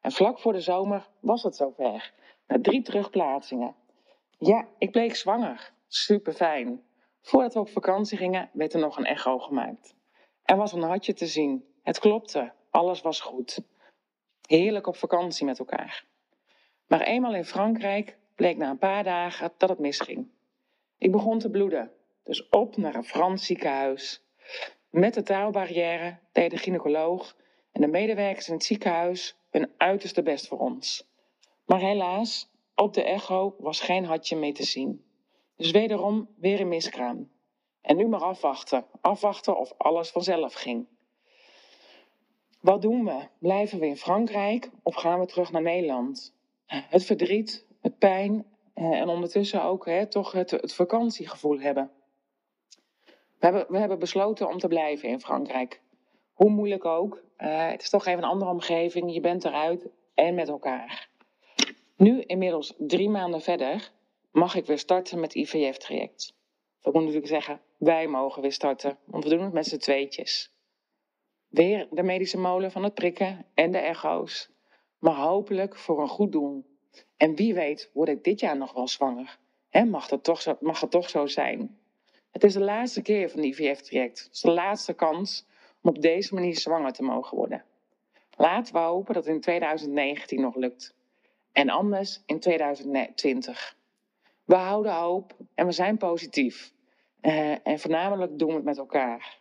En 0.00 0.12
vlak 0.12 0.38
voor 0.38 0.52
de 0.52 0.60
zomer 0.60 1.08
was 1.20 1.42
het 1.42 1.56
zover. 1.56 2.12
Na 2.46 2.58
drie 2.60 2.82
terugplaatsingen. 2.82 3.74
Ja, 4.38 4.68
ik 4.78 4.90
bleek 4.90 5.14
zwanger. 5.14 5.73
Super 5.96 6.32
fijn. 6.32 6.82
Voordat 7.22 7.54
we 7.54 7.60
op 7.60 7.68
vakantie 7.68 8.18
gingen, 8.18 8.50
werd 8.52 8.74
er 8.74 8.80
nog 8.80 8.96
een 8.96 9.04
echo 9.04 9.38
gemaakt. 9.38 9.94
Er 10.42 10.56
was 10.56 10.72
een 10.72 10.82
hartje 10.82 11.14
te 11.14 11.26
zien. 11.26 11.64
Het 11.82 11.98
klopte. 11.98 12.52
Alles 12.70 13.00
was 13.00 13.20
goed. 13.20 13.60
Heerlijk 14.46 14.86
op 14.86 14.96
vakantie 14.96 15.46
met 15.46 15.58
elkaar. 15.58 16.04
Maar 16.86 17.00
eenmaal 17.00 17.34
in 17.34 17.44
Frankrijk 17.44 18.16
bleek 18.34 18.56
na 18.56 18.70
een 18.70 18.78
paar 18.78 19.04
dagen 19.04 19.52
dat 19.56 19.68
het 19.68 19.78
misging. 19.78 20.28
Ik 20.98 21.12
begon 21.12 21.38
te 21.38 21.50
bloeden, 21.50 21.92
dus 22.22 22.48
op 22.48 22.76
naar 22.76 22.94
een 22.94 23.04
Frans 23.04 23.46
ziekenhuis. 23.46 24.22
Met 24.90 25.14
de 25.14 25.22
taalbarrière 25.22 26.18
deed 26.32 26.50
de 26.50 26.58
gynaecoloog 26.58 27.36
en 27.72 27.80
de 27.80 27.88
medewerkers 27.88 28.48
in 28.48 28.54
het 28.54 28.64
ziekenhuis 28.64 29.36
hun 29.50 29.70
uiterste 29.76 30.22
best 30.22 30.48
voor 30.48 30.58
ons. 30.58 31.08
Maar 31.64 31.80
helaas, 31.80 32.50
op 32.74 32.94
de 32.94 33.02
echo 33.02 33.54
was 33.58 33.80
geen 33.80 34.04
hartje 34.04 34.36
mee 34.36 34.52
te 34.52 34.64
zien. 34.64 35.12
Dus 35.56 35.70
wederom 35.70 36.28
weer 36.36 36.60
een 36.60 36.68
miskraam. 36.68 37.30
En 37.80 37.96
nu 37.96 38.06
maar 38.06 38.22
afwachten. 38.22 38.84
Afwachten 39.00 39.58
of 39.58 39.72
alles 39.76 40.10
vanzelf 40.10 40.54
ging. 40.54 40.86
Wat 42.60 42.82
doen 42.82 43.04
we? 43.04 43.28
Blijven 43.38 43.78
we 43.78 43.86
in 43.86 43.96
Frankrijk 43.96 44.70
of 44.82 44.94
gaan 44.94 45.20
we 45.20 45.26
terug 45.26 45.52
naar 45.52 45.62
Nederland? 45.62 46.34
Het 46.66 47.04
verdriet, 47.04 47.66
het 47.80 47.98
pijn 47.98 48.46
eh, 48.74 49.00
en 49.00 49.08
ondertussen 49.08 49.62
ook 49.62 49.86
hè, 49.86 50.06
toch 50.06 50.32
het, 50.32 50.50
het 50.50 50.74
vakantiegevoel 50.74 51.60
hebben. 51.60 51.90
We 53.38 53.50
hebben, 53.50 53.66
we 53.68 53.78
hebben 53.78 53.98
besloten 53.98 54.48
om 54.48 54.58
te 54.58 54.68
blijven 54.68 55.08
in 55.08 55.20
Frankrijk. 55.20 55.80
Hoe 56.32 56.50
moeilijk 56.50 56.84
ook, 56.84 57.22
uh, 57.38 57.68
het 57.70 57.82
is 57.82 57.90
toch 57.90 58.06
even 58.06 58.22
een 58.22 58.28
andere 58.28 58.50
omgeving. 58.50 59.12
Je 59.12 59.20
bent 59.20 59.44
eruit 59.44 59.86
en 60.14 60.34
met 60.34 60.48
elkaar. 60.48 61.08
Nu, 61.96 62.20
inmiddels 62.20 62.74
drie 62.78 63.08
maanden 63.08 63.40
verder, 63.40 63.90
mag 64.34 64.54
ik 64.54 64.66
weer 64.66 64.78
starten 64.78 65.20
met 65.20 65.34
IVF-traject. 65.34 66.34
Ik 66.82 66.92
moet 66.92 67.02
natuurlijk 67.02 67.26
zeggen, 67.26 67.60
wij 67.76 68.06
mogen 68.06 68.42
weer 68.42 68.52
starten, 68.52 68.98
want 69.04 69.24
we 69.24 69.30
doen 69.30 69.42
het 69.42 69.52
met 69.52 69.66
z'n 69.66 69.76
tweetjes. 69.76 70.52
Weer 71.48 71.88
de 71.90 72.02
medische 72.02 72.38
molen 72.38 72.70
van 72.70 72.82
het 72.82 72.94
prikken 72.94 73.46
en 73.54 73.70
de 73.70 73.78
echo's. 73.78 74.50
Maar 74.98 75.14
hopelijk 75.14 75.76
voor 75.76 76.00
een 76.00 76.08
goed 76.08 76.32
doel. 76.32 76.64
En 77.16 77.34
wie 77.34 77.54
weet 77.54 77.90
word 77.92 78.08
ik 78.08 78.24
dit 78.24 78.40
jaar 78.40 78.56
nog 78.56 78.72
wel 78.72 78.88
zwanger. 78.88 79.38
He, 79.68 79.84
mag, 79.84 80.10
het 80.10 80.24
toch 80.24 80.42
zo, 80.42 80.56
mag 80.60 80.80
het 80.80 80.90
toch 80.90 81.10
zo 81.10 81.26
zijn? 81.26 81.78
Het 82.30 82.44
is 82.44 82.52
de 82.52 82.60
laatste 82.60 83.02
keer 83.02 83.30
van 83.30 83.40
het 83.40 83.48
IVF-traject. 83.48 84.22
Het 84.22 84.32
is 84.32 84.40
de 84.40 84.50
laatste 84.50 84.94
kans 84.94 85.46
om 85.82 85.90
op 85.90 86.02
deze 86.02 86.34
manier 86.34 86.56
zwanger 86.56 86.92
te 86.92 87.02
mogen 87.02 87.36
worden. 87.36 87.64
Laten 88.36 88.74
we 88.74 88.80
hopen 88.80 89.14
dat 89.14 89.24
het 89.24 89.34
in 89.34 89.40
2019 89.40 90.40
nog 90.40 90.54
lukt. 90.54 90.94
En 91.52 91.68
anders 91.68 92.22
in 92.26 92.40
2020. 92.40 93.76
We 94.44 94.54
houden 94.54 94.92
hoop 94.92 95.36
en 95.54 95.66
we 95.66 95.72
zijn 95.72 95.96
positief. 95.96 96.72
Uh, 97.22 97.66
en 97.66 97.78
voornamelijk 97.78 98.38
doen 98.38 98.48
we 98.48 98.54
het 98.54 98.64
met 98.64 98.78
elkaar. 98.78 99.40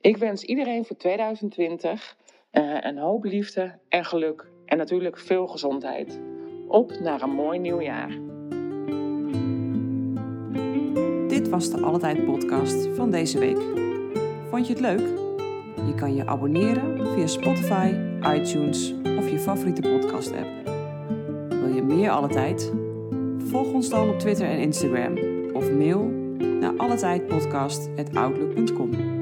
Ik 0.00 0.16
wens 0.16 0.42
iedereen 0.42 0.84
voor 0.84 0.96
2020 0.96 2.16
uh, 2.52 2.76
een 2.80 2.98
hoop 2.98 3.24
liefde 3.24 3.78
en 3.88 4.04
geluk. 4.04 4.50
En 4.64 4.76
natuurlijk 4.76 5.18
veel 5.18 5.46
gezondheid. 5.46 6.20
Op 6.68 6.98
naar 7.00 7.22
een 7.22 7.34
mooi 7.34 7.58
nieuw 7.58 7.80
jaar. 7.80 8.08
Dit 11.28 11.48
was 11.48 11.70
de 11.70 11.80
Altijd 11.80 12.24
podcast 12.24 12.88
van 12.94 13.10
deze 13.10 13.38
week. 13.38 13.60
Vond 14.50 14.66
je 14.66 14.72
het 14.72 14.82
leuk? 14.82 15.18
Je 15.86 15.94
kan 15.96 16.14
je 16.14 16.26
abonneren 16.26 17.06
via 17.14 17.26
Spotify, 17.26 17.94
iTunes 18.34 18.94
of 19.18 19.30
je 19.30 19.38
favoriete 19.38 19.88
podcast 19.88 20.32
app. 20.32 20.48
Wil 21.48 21.74
je 21.74 21.82
meer 21.82 22.10
Alle 22.10 22.28
Tijd? 22.28 22.89
Volg 23.50 23.72
ons 23.72 23.88
dan 23.88 24.08
op 24.08 24.18
Twitter 24.18 24.46
en 24.46 24.58
Instagram 24.58 25.18
of 25.52 25.70
mail 25.70 26.04
naar 26.60 26.76
alletijdpodcast.outlook.com. 26.76 29.19